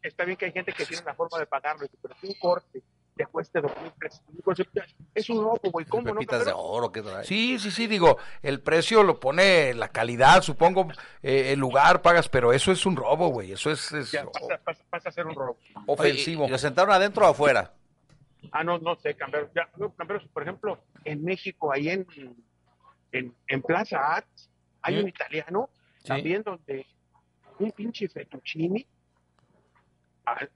[0.00, 2.80] Está bien que hay gente que tiene la forma de pagarlo, pero si un corte
[3.24, 6.20] dos mil pesos, es un robo, güey, ¿cómo no?
[6.20, 6.92] de oro
[7.24, 10.88] Sí, sí, sí, digo, el precio lo pone la calidad, supongo,
[11.22, 13.90] eh, el lugar pagas, pero eso es un robo, güey, eso es...
[14.90, 15.58] pasa, a ser un robo.
[15.86, 16.46] Ofensivo.
[16.46, 17.72] ¿Y, lo sentaron adentro o afuera?
[18.52, 19.50] Ah, no, no sé, cambiaron.
[19.54, 19.68] Ya,
[20.32, 22.06] por ejemplo, en México, ahí en,
[23.12, 24.48] en, Plaza Arts,
[24.82, 25.68] hay un italiano
[26.04, 26.86] también donde
[27.58, 28.86] un pinche fettuccini,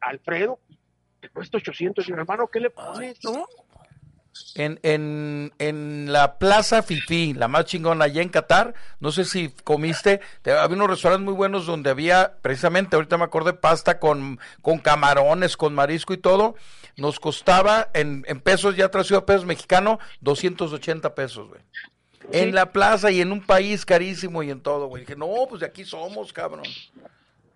[0.00, 0.58] Alfredo,
[1.22, 3.22] te cuesta 800 y hermano, ¿qué le pones?
[3.22, 3.46] ¿no?
[4.56, 9.50] En, en, en la Plaza Fifi, la más chingona allá en Qatar, no sé si
[9.62, 14.78] comiste, había unos restaurantes muy buenos donde había, precisamente, ahorita me acordé, pasta con, con
[14.78, 16.56] camarones, con marisco y todo,
[16.96, 21.60] nos costaba en, en pesos, ya traducido a pesos mexicano, 280 pesos, güey.
[22.32, 25.02] En la plaza y en un país carísimo y en todo, güey.
[25.02, 26.64] Dije, no, pues de aquí somos, cabrón.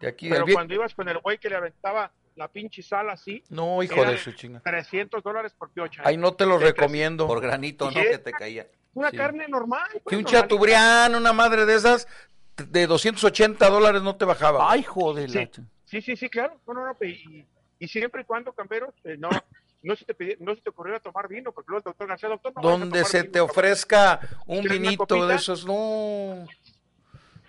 [0.01, 3.43] De aquí, Pero cuando ibas con el güey que le aventaba la pinche sala así.
[3.49, 4.61] No, hijo de su chinga.
[4.61, 6.03] 300 dólares por piocha.
[6.05, 7.27] Ay, no te lo recomiendo.
[7.27, 8.01] Por granito, ¿no?
[8.01, 8.67] Que te caía.
[8.95, 9.89] Una carne normal.
[9.93, 12.07] Pues, que un chatubrián, una madre de esas,
[12.57, 14.71] de 280 dólares no te bajaba.
[14.71, 15.31] Ay, joder.
[15.85, 16.59] Sí, sí, sí, claro.
[16.67, 16.97] No, no, no.
[17.03, 17.47] Y,
[17.79, 19.29] y siempre y cuando, Camberos, eh, no,
[19.83, 22.53] no se te no se te ocurriera tomar vino, porque luego el doctor García, doctor,
[22.57, 26.47] no Donde se te ofrezca un vinito de esos, no.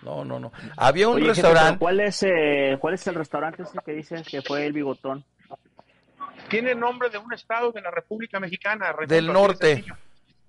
[0.04, 0.52] No, no, no.
[0.76, 1.80] Había un restaurante.
[1.80, 5.24] ¿cuál, es, eh, ¿Cuál es el restaurante ese que dices que fue el bigotón?
[6.50, 8.96] Tiene nombre de un estado de la República Mexicana.
[9.08, 9.84] Del norte.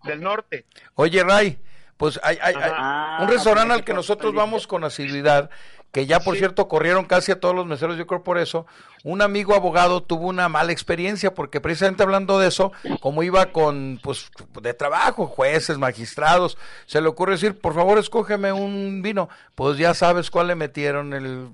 [0.04, 0.66] Del norte.
[0.94, 1.58] Oye, Ray,
[1.96, 5.50] pues hay, hay, hay un restaurante al que nosotros vamos con asiduidad
[5.92, 8.66] que ya por cierto corrieron casi a todos los meseros, yo creo por eso,
[9.04, 13.98] un amigo abogado tuvo una mala experiencia, porque precisamente hablando de eso, como iba con,
[14.02, 14.30] pues,
[14.60, 19.94] de trabajo, jueces, magistrados, se le ocurre decir, por favor, escógeme un vino, pues ya
[19.94, 21.48] sabes cuál le metieron, el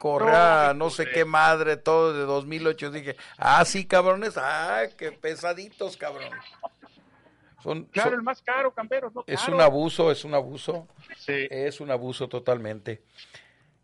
[0.00, 5.98] Correa, no sé qué madre, todo de 2008, dije, ah, sí, cabrones, ah, qué pesaditos,
[5.98, 6.30] cabrón.
[7.62, 9.12] Son, claro, el más caro, camperos.
[9.26, 10.88] Es un abuso, es un abuso.
[11.18, 11.46] Sí.
[11.50, 13.02] Es un abuso totalmente.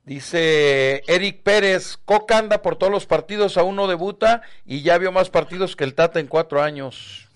[0.06, 5.10] Dice Eric Pérez, Coca anda por todos los partidos, aún no debuta y ya vio
[5.10, 7.28] más partidos que el Tata en cuatro años.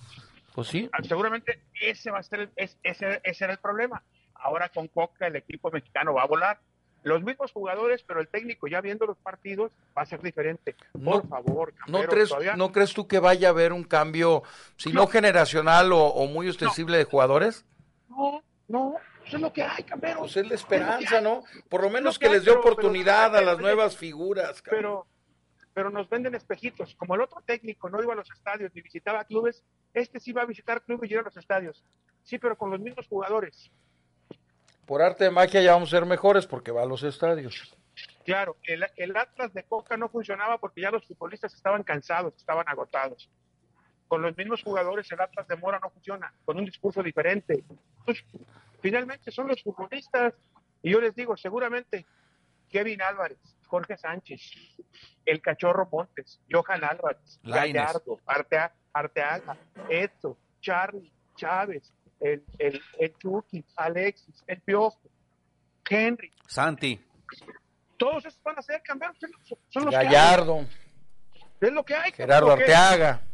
[0.55, 0.89] Pues sí.
[0.93, 4.05] Ah, seguramente ese va a ser ese, ese era el problema.
[4.35, 6.61] Ahora con Coca el equipo mexicano va a volar.
[7.03, 10.77] Los mismos jugadores, pero el técnico ya viendo los partidos va a ser diferente.
[10.93, 11.75] Por favor.
[11.89, 14.45] ¿no crees, ¿No crees tú que vaya a haber un cambio,
[14.77, 17.65] si no, generacional o, muy ostensible de jugadores?
[18.09, 18.95] No, no,
[19.27, 20.21] eso es lo que hay, Campero.
[20.21, 21.43] Pues es la esperanza, ¿no?
[21.69, 24.63] Por lo menos que, les dé oportunidad a las nuevas figuras.
[24.63, 25.09] Pero,
[25.75, 26.95] pero nos venden espejitos.
[26.95, 30.43] Como el otro técnico no iba a los estadios ni visitaba clubes, este sí va
[30.43, 31.85] a visitar clubes y ir a los estadios.
[32.23, 33.73] Sí, pero con los mismos jugadores.
[34.87, 37.77] Por arte de magia ya vamos a ser mejores porque va a los estadios.
[38.25, 42.69] Claro, el, el Atlas de Coca no funcionaba porque ya los futbolistas estaban cansados, estaban
[42.69, 43.29] agotados
[44.11, 47.63] con los mismos jugadores el Atlas de Mora no funciona, con un discurso diferente.
[48.05, 48.25] Pues,
[48.83, 50.35] finalmente son los futbolistas.
[50.83, 52.05] Y yo les digo, seguramente
[52.69, 53.39] Kevin Álvarez,
[53.69, 54.41] Jorge Sánchez,
[55.25, 58.19] el Cachorro Montes, Johan Álvarez, Gallardo,
[58.93, 59.57] Arteaga,
[59.89, 65.09] Edzo, Charlie, Chávez, el, el, el Chucky, Alexis, el Piojo,
[65.89, 66.33] Henry.
[66.49, 67.01] Santi.
[67.97, 69.19] Todos esos van a ser cambiados.
[69.69, 70.67] Son los Gallardo.
[71.61, 72.11] Es lo que hay.
[72.11, 73.30] Gerardo Arteaga.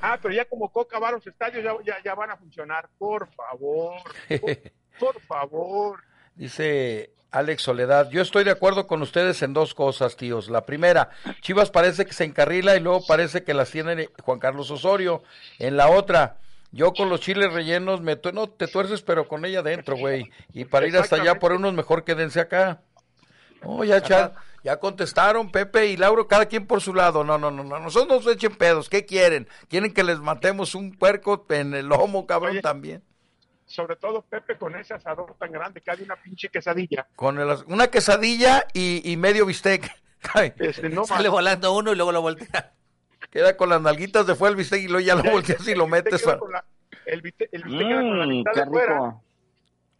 [0.00, 2.88] Ah, pero ya como Coca va a los estadios ya, ya, van a funcionar.
[2.98, 3.94] Por favor.
[4.98, 6.00] Por, favor.
[6.34, 10.48] Dice Alex Soledad, yo estoy de acuerdo con ustedes en dos cosas, tíos.
[10.48, 14.70] La primera, Chivas parece que se encarrila y luego parece que las tiene Juan Carlos
[14.70, 15.22] Osorio.
[15.58, 16.38] En la otra,
[16.72, 20.30] yo con los chiles rellenos me no te tuerces, pero con ella dentro, güey.
[20.52, 22.80] Y para ir hasta allá por unos mejor quédense acá.
[23.62, 24.32] Oh, ya, ya,
[24.66, 27.22] ya contestaron Pepe y Lauro, cada quien por su lado.
[27.22, 28.88] No, no, no, no, nosotros nos echen pedos.
[28.88, 29.46] ¿Qué quieren?
[29.68, 33.00] ¿Quieren que les matemos un puerco en el lomo, cabrón, también?
[33.64, 37.06] Sobre todo Pepe con ese asador tan grande que hay una pinche quesadilla.
[37.14, 39.88] Con una quesadilla y, medio bistec.
[40.58, 42.72] Este, no Sale volando uno y luego lo voltea.
[43.30, 45.86] Queda con las nalguitas de fuera el bistec y luego ya lo volteas y lo
[45.86, 46.26] metes.
[47.04, 49.14] el bistec, queda con la mm, mitad de fuera.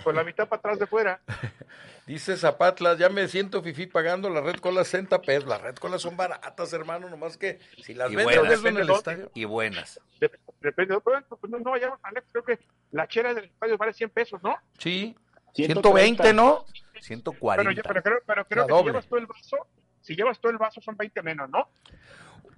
[0.03, 1.21] Con la mitad para atrás de fuera.
[2.07, 5.49] Dice Zapatlas, ya me siento fifí pagando la red con las 60 pesos.
[5.49, 9.31] Las red colas son baratas, hermano, nomás que si las vendes en el estadio.
[9.35, 10.01] Y buenas.
[10.61, 11.99] Depende, pues, no, no vayamos
[12.33, 12.59] creo que
[12.93, 14.57] la chera del estadio vale 100 pesos, ¿no?
[14.79, 15.17] Sí,
[15.55, 16.65] 120, ¿no?
[17.01, 17.83] 140.
[17.83, 19.57] Pero, pero, pero creo que si llevas todo el vaso,
[20.01, 21.69] si llevas todo el vaso son 20 menos, ¿no?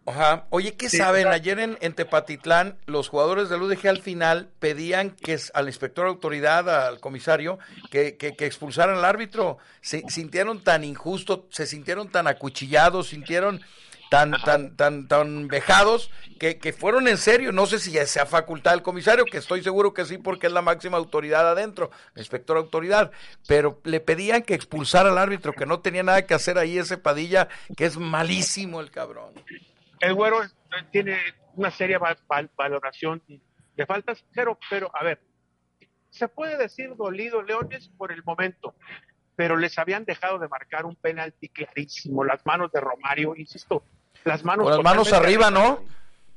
[0.09, 0.47] Ajá.
[0.49, 1.27] Oye, ¿qué saben?
[1.27, 6.11] Ayer en, en, Tepatitlán, los jugadores del UDG al final pedían que al inspector de
[6.11, 7.59] autoridad, al comisario,
[7.91, 9.59] que, que, expulsaran al árbitro.
[9.83, 13.61] Se sintieron tan injustos, se sintieron tan acuchillados, sintieron
[14.11, 17.53] tan, tan, tan, tan vejados, que, que, fueron en serio.
[17.53, 20.55] No sé si ya sea facultad del comisario, que estoy seguro que sí, porque es
[20.55, 23.11] la máxima autoridad adentro, el inspector de autoridad.
[23.47, 26.97] Pero le pedían que expulsara al árbitro, que no tenía nada que hacer ahí ese
[26.97, 29.35] Padilla, que es malísimo el cabrón
[30.01, 30.41] el güero
[30.91, 31.19] tiene
[31.55, 32.01] una seria
[32.57, 33.23] valoración
[33.77, 35.21] de faltas, pero, pero a ver,
[36.11, 38.75] se puede decir dolido Leones por el momento,
[39.37, 43.85] pero les habían dejado de marcar un penalti clarísimo, las manos de Romario, insisto,
[44.25, 44.65] las manos.
[44.65, 45.85] Con las manos arriba, ¿no?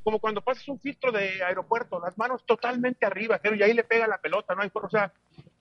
[0.03, 3.83] Como cuando pasas un filtro de aeropuerto, las manos totalmente arriba, pero y ahí le
[3.83, 4.63] pega la pelota, ¿no?
[4.73, 5.13] O sea,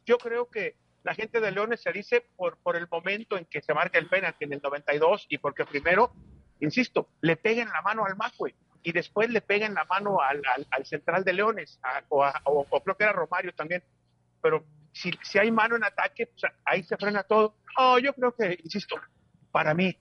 [0.06, 3.62] yo creo que la gente de Leones se dice por, por el momento en que
[3.62, 6.12] se marca el penalti en el 92 y porque primero
[6.60, 10.86] insisto, le peguen la mano al Macue y después le peguen la mano al, al,
[10.86, 12.24] central de Leones, o,
[12.82, 13.82] creo que era Romario también,
[14.40, 17.54] pero si, si hay mano en ataque, pues ahí se frena todo.
[17.78, 18.96] No, yo creo que, insisto,
[19.52, 19.96] para mí,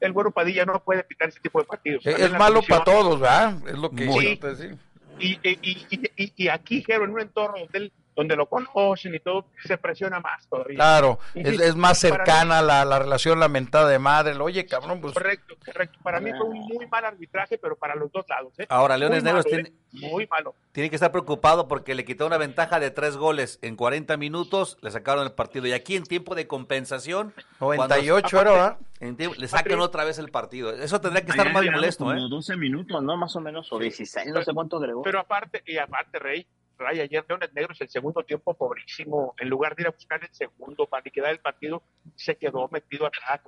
[0.00, 2.06] el Güero Padilla no puede pitar ese tipo de partidos.
[2.06, 3.56] Es, malo para todos, ¿verdad?
[3.66, 4.70] Es lo que sí.
[5.18, 9.20] Y, y, y, y, aquí, Jero, en un entorno donde él donde lo conocen y
[9.20, 10.76] todo, se presiona más todavía.
[10.76, 14.36] Claro, es, es, más cercana la, la, relación lamentada de madre.
[14.38, 15.14] Oye, cabrón, pues.
[15.14, 15.98] Correcto, correcto.
[16.02, 18.52] Para mí fue un muy mal arbitraje, pero para los dos lados.
[18.58, 18.66] ¿eh?
[18.68, 19.72] Ahora, Leones Negros tiene, ¿eh?
[19.92, 20.54] muy malo.
[20.72, 24.78] tiene que estar preocupado porque le quitó una ventaja de tres goles en 40 minutos,
[24.82, 25.66] le sacaron el partido.
[25.66, 27.32] Y aquí en tiempo de compensación.
[27.60, 30.70] 98 era, le sacan otra vez el partido.
[30.72, 32.18] Eso tendría que estar más molesto, ¿eh?
[32.28, 33.16] 12 minutos, ¿no?
[33.16, 35.02] Más o menos, o 16, no sé cuánto agregó.
[35.02, 36.46] Pero aparte, y aparte, Rey,
[36.78, 40.32] Ray, ayer Leones Negros el segundo tiempo pobrísimo, en lugar de ir a buscar el
[40.32, 41.82] segundo para liquidar el partido,
[42.14, 43.40] se quedó metido atrás.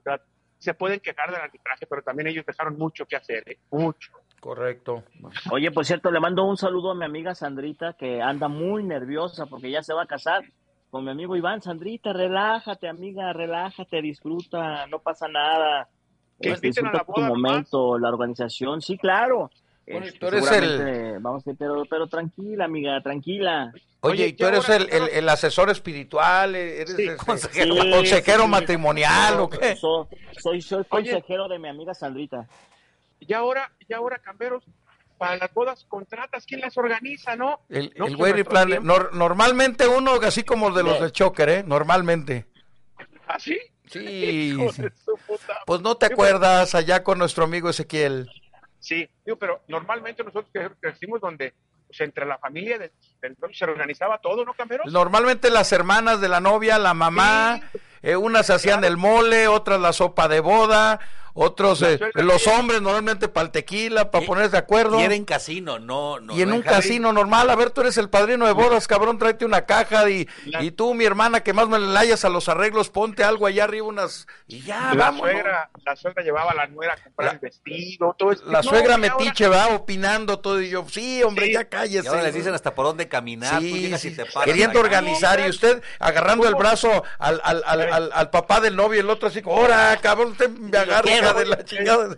[0.58, 3.58] Se pueden quejar del arbitraje, pero también ellos dejaron mucho que hacer, ¿eh?
[3.70, 4.12] mucho.
[4.40, 5.04] Correcto.
[5.50, 9.46] Oye, por cierto, le mando un saludo a mi amiga Sandrita, que anda muy nerviosa
[9.46, 10.44] porque ya se va a casar
[10.90, 11.62] con mi amigo Iván.
[11.62, 15.88] Sandrita, relájate, amiga, relájate, disfruta, no pasa nada.
[16.40, 19.50] Que este, disfruta tu momento, la organización, sí, claro.
[19.87, 21.18] Bueno, tú eres el...
[21.20, 23.72] Vamos, pero, pero tranquila, amiga, tranquila.
[24.01, 26.55] Oye, ¿y tú eres el, el, asesor espiritual?
[26.55, 29.76] ¿Eres el consejero, consejero matrimonial o qué?
[29.76, 32.47] Soy, soy, consejero de mi amiga Sandrita.
[33.20, 34.64] Y ahora, y ahora, Camberos,
[35.18, 37.61] para las bodas contratas, ¿quién las organiza, no?
[37.68, 41.64] El, el wedding plan, normalmente uno, así como de los de Choker, ¿eh?
[41.66, 42.47] Normalmente.
[43.26, 43.59] ¿Ah, sí?
[43.87, 44.57] Sí.
[45.66, 48.28] Pues no te acuerdas allá con nuestro amigo Ezequiel.
[48.85, 51.55] Sí, digo, pero normalmente nosotros crecimos donde
[51.87, 52.91] pues, entre la familia del,
[53.55, 54.85] se organizaba todo, ¿no, Camero?
[54.85, 57.62] Normalmente las hermanas de la novia, la mamá,
[58.05, 61.00] eh, unas hacían el mole, otras la sopa de boda,
[61.36, 65.00] otros, eh, los hombres normalmente para el tequila, para ponerse de acuerdo.
[65.00, 66.36] Y era en casino, no, no.
[66.36, 69.44] Y en un casino normal, a ver, tú eres el padrino de bodas, cabrón, tráete
[69.44, 72.88] una caja y, y tú, mi hermana, que más me le layas a los arreglos,
[72.88, 75.22] ponte algo allá arriba, unas, y ya, la vamos.
[75.22, 78.44] Suegra, La suegra llevaba a la nuera a comprar el vestido, todo eso.
[78.46, 82.05] La suegra metiche, va, opinando todo, y yo, sí, hombre, ya cállese.
[82.05, 84.12] Y ahora les dicen hasta por dónde caminar, sí, sí.
[84.12, 88.97] te queriendo organizar, y usted agarrando el brazo al, al, al, al, papá del novio,
[88.97, 92.16] y el otro así, ¡hora, cabrón, usted me agarra de la chingada.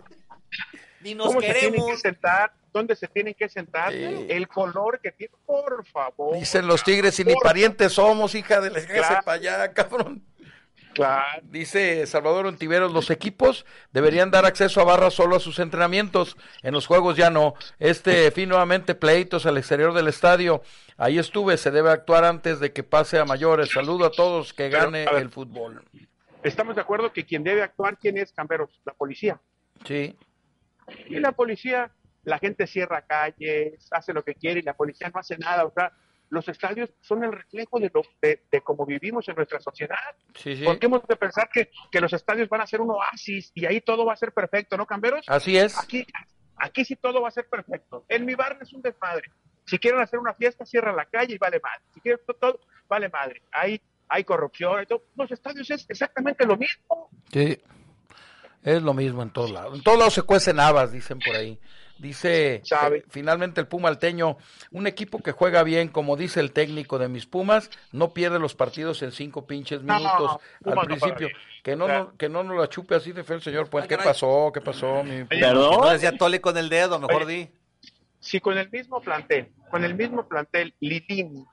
[1.01, 1.61] Ni nos ¿Cómo queremos.
[1.61, 2.53] Se tienen que sentar?
[2.73, 3.93] ¿Dónde se tienen que sentar?
[3.93, 6.37] El color que tiene, por favor.
[6.37, 9.25] Dicen los tigres, y ni parientes somos, hija de la claro.
[9.25, 10.23] para allá, cabrón.
[10.93, 11.43] Claro.
[11.43, 16.73] Dice Salvador Ontiveros, los equipos deberían dar acceso a barras solo a sus entrenamientos, en
[16.73, 17.53] los juegos ya no.
[17.77, 20.63] Este fin nuevamente pleitos al exterior del estadio.
[20.97, 23.71] Ahí estuve, se debe actuar antes de que pase a mayores.
[23.71, 25.83] Saludo a todos, que gane el fútbol
[26.47, 28.81] estamos de acuerdo que quien debe actuar, ¿quién es, Camberos?
[28.85, 29.39] La policía.
[29.85, 30.15] Sí.
[31.07, 31.91] Y la policía,
[32.23, 35.65] la gente cierra calles, hace lo que quiere y la policía no hace nada.
[35.65, 35.91] O sea,
[36.29, 40.15] los estadios son el reflejo de, lo, de, cómo vivimos en nuestra sociedad.
[40.35, 40.63] Sí, sí.
[40.63, 43.81] Porque hemos de pensar que, que, los estadios van a ser un oasis y ahí
[43.81, 45.25] todo va a ser perfecto, ¿no, Camberos?
[45.27, 45.77] Así es.
[45.77, 46.05] Aquí,
[46.57, 48.05] aquí sí todo va a ser perfecto.
[48.07, 49.29] En mi barrio es un desmadre.
[49.67, 51.83] Si quieren hacer una fiesta, cierra la calle y vale madre.
[51.93, 53.41] Si quieren todo, todo vale madre.
[53.51, 55.03] Ahí hay corrupción, y todo.
[55.15, 57.09] los estadios es exactamente lo mismo.
[57.31, 57.59] Sí,
[58.63, 59.77] es lo mismo en todos lados.
[59.77, 61.59] En todos lados se cuecen habas, dicen por ahí.
[61.99, 64.37] Dice eh, finalmente el Puma Alteño,
[64.71, 68.53] un equipo que juega bien, como dice el técnico de mis Pumas, no pierde los
[68.53, 71.29] partidos en cinco pinches minutos al principio.
[71.63, 73.69] que no, que no nos la chupe así de feo el señor.
[73.69, 74.51] Pues, ¿qué pasó?
[74.53, 75.03] ¿Qué pasó?
[75.03, 75.23] Mi...
[75.23, 75.81] Perdón.
[75.81, 77.49] No decía Tole con el dedo, mejor di.
[78.27, 81.47] Si con el mismo plantel, con el mismo plantel, Litín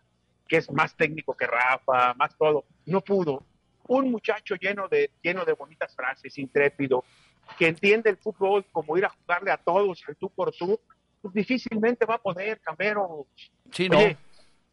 [0.49, 3.45] que es más técnico que Rafa, más todo, no pudo.
[3.87, 7.05] Un muchacho lleno de, lleno de bonitas frases, intrépido,
[7.57, 10.81] que entiende el fútbol como ir a jugarle a todos, tú por tú,
[11.23, 13.29] pues difícilmente va a poder, Camero.
[13.71, 13.99] Sí, no.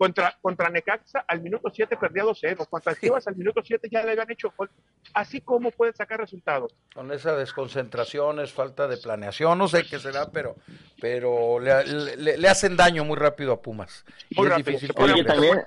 [0.01, 2.67] Contra, contra Necaxa al minuto 7 perdía 2-0.
[2.67, 4.67] Contra Chivas al minuto 7 ya le habían hecho gol.
[5.13, 6.73] Así como puede sacar resultados.
[6.95, 10.55] Con esa desconcentración, es falta de planeación, no sé qué será, pero
[10.99, 14.03] pero le, le, hacen daño muy rápido a Pumas.
[14.35, 14.91] Muy es difícil.
[14.97, 15.59] Oye, también,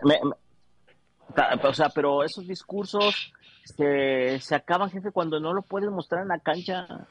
[1.62, 3.32] o sea, pero esos discursos
[3.62, 7.06] se, se acaban, jefe, cuando no lo puedes mostrar en la cancha.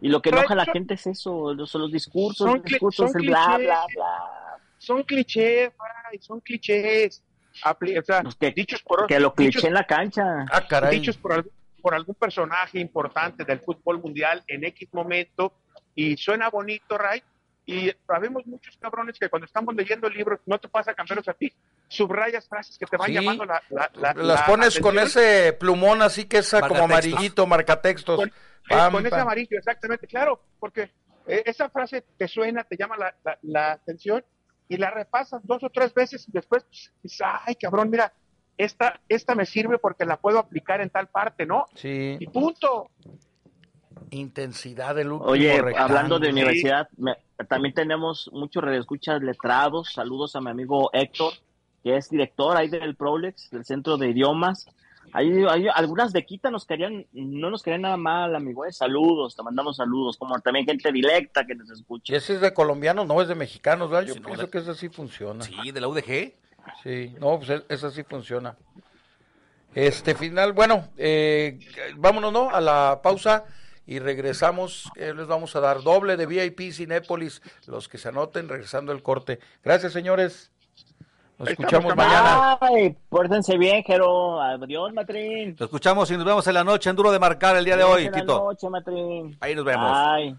[0.00, 3.26] Y lo que enoja a la gente es eso, los, los discursos, los discursos, el
[3.26, 4.49] bla, bla, bla
[4.80, 5.70] son clichés,
[6.20, 7.22] son clichés.
[7.62, 10.46] o sea, que, dichos por que lo cliché en la cancha.
[10.50, 10.98] Ah, caray.
[10.98, 11.48] Dichos por,
[11.82, 15.52] por algún personaje importante del fútbol mundial en X momento
[15.94, 17.22] y suena bonito, Ray.
[17.66, 21.52] Y sabemos muchos cabrones que cuando estamos leyendo libros, no te pasa cambiarlos a ti,
[21.86, 26.38] subrayas frases que te van llamando la, la, Las pones con ese plumón así que
[26.38, 28.16] es como amarillito, marcatextos.
[28.16, 30.90] Con, eh, con ese amarillo, exactamente, claro, porque
[31.28, 32.96] eh, esa frase te suena, te llama
[33.42, 34.24] la atención
[34.70, 36.64] y la repasas dos o tres veces y después
[37.02, 38.12] dices, ay, cabrón, mira,
[38.56, 41.66] esta, esta me sirve porque la puedo aplicar en tal parte, ¿no?
[41.74, 42.16] Sí.
[42.20, 42.88] Y punto.
[44.10, 46.88] intensidad del último Oye, hablando de universidad,
[47.48, 49.92] también tenemos muchos redescuchas letrados.
[49.92, 51.32] Saludos a mi amigo Héctor,
[51.82, 54.68] que es director ahí del Prolex, del Centro de Idiomas.
[55.12, 58.64] Hay, hay algunas de Quita nos querían, no nos querían nada mal, amigo.
[58.64, 58.72] Eh.
[58.72, 62.12] Saludos, te mandamos saludos, como también gente directa que nos escucha.
[62.12, 64.14] Y ese es de colombianos, no es de mexicanos, ¿verdad?
[64.14, 65.42] Yo pienso que eso sí funciona.
[65.42, 66.34] Sí, de la UDG.
[66.82, 68.56] Sí, no, pues eso sí funciona.
[69.74, 71.60] Este final, bueno, eh,
[71.96, 72.50] vámonos, ¿no?
[72.50, 73.44] A la pausa
[73.86, 74.90] y regresamos.
[74.96, 79.02] Eh, les vamos a dar doble de VIP Cinépolis, los que se anoten, regresando el
[79.02, 79.38] corte.
[79.64, 80.50] Gracias, señores.
[81.40, 82.58] Nos escuchamos mañana.
[82.60, 84.42] Ay, pórtense bien, Jero.
[84.42, 85.52] Adiós, Matrín.
[85.52, 87.82] Nos escuchamos y nos vemos en la noche en Duro de Marcar el día de
[87.82, 88.50] hoy, Tito.
[89.40, 89.90] Ahí nos vemos.
[89.90, 90.36] Ay.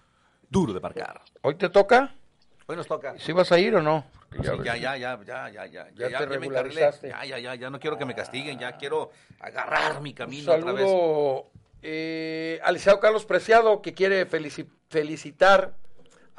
[0.47, 1.19] Duro de Marcar.
[1.41, 2.13] ¿Hoy te toca?
[2.67, 3.15] Hoy nos toca.
[3.17, 4.03] ¿Sí vas a ir o no?
[4.43, 7.09] Ya, ya, ya, ya, ya, ya, ya, ya, te regularizaste.
[7.09, 9.09] Ya, ya, ya, ya, no quiero que me castiguen, ya quiero
[9.39, 11.45] agarrar mi camino Un saludo, otra vez.
[11.81, 15.73] Eh, al Carlos Preciado, que quiere felicitar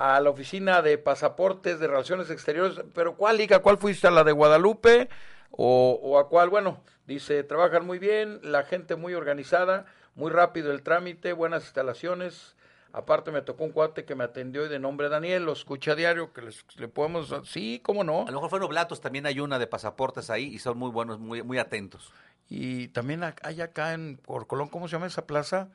[0.03, 3.61] a la oficina de pasaportes de relaciones exteriores, pero ¿cuál liga?
[3.61, 4.09] ¿Cuál fuiste?
[4.09, 5.09] ¿A la de Guadalupe
[5.53, 6.51] o, o a cuál?
[6.51, 12.57] Bueno, dice, trabajan muy bien, la gente muy organizada, muy rápido el trámite, buenas instalaciones.
[12.93, 15.95] Aparte me tocó un cuate que me atendió y de nombre Daniel, lo escucha a
[15.95, 17.33] diario, que les, le podemos...
[17.45, 18.23] Sí, ¿cómo no?
[18.23, 21.21] A lo mejor fueron Blatos, también hay una de pasaportes ahí y son muy buenos,
[21.21, 22.13] muy, muy atentos.
[22.49, 25.69] Y también hay acá en por Colón, ¿cómo se llama esa plaza?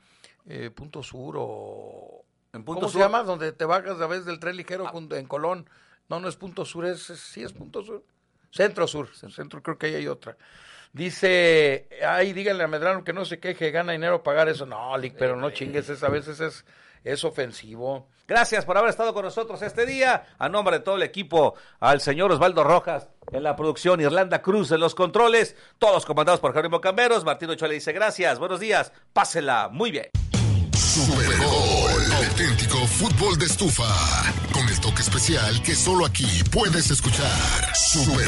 [0.46, 3.24] Eh, Punto Sur o ¿Cómo se llama?
[3.24, 5.16] Donde te bajas a veces del tren ligero ah.
[5.16, 5.70] en Colón.
[6.10, 8.04] No, no es Punto Sur, es, sí es Punto Sur.
[8.52, 10.38] Centro Sur, Centro creo que ahí hay otra.
[10.94, 14.66] Dice, ay, díganle a Medrano que no se queje, gana dinero pagar eso.
[14.66, 16.66] No, Lick, pero no chingues, es, a veces es,
[17.04, 18.08] es ofensivo.
[18.28, 20.26] Gracias por haber estado con nosotros este día.
[20.38, 24.72] A nombre de todo el equipo, al señor Osvaldo Rojas en la producción, Irlanda Cruz
[24.72, 27.24] en los controles, todos comandados por Jerónimo Camberos.
[27.26, 30.10] Martín Ochoa le dice gracias, buenos días, pásela muy bien.
[30.74, 31.28] Super
[32.38, 33.88] auténtico fútbol de estufa,
[34.54, 37.74] con el toque especial que solo aquí puedes escuchar.
[37.76, 38.28] Super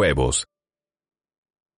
[0.01, 0.50] huevos.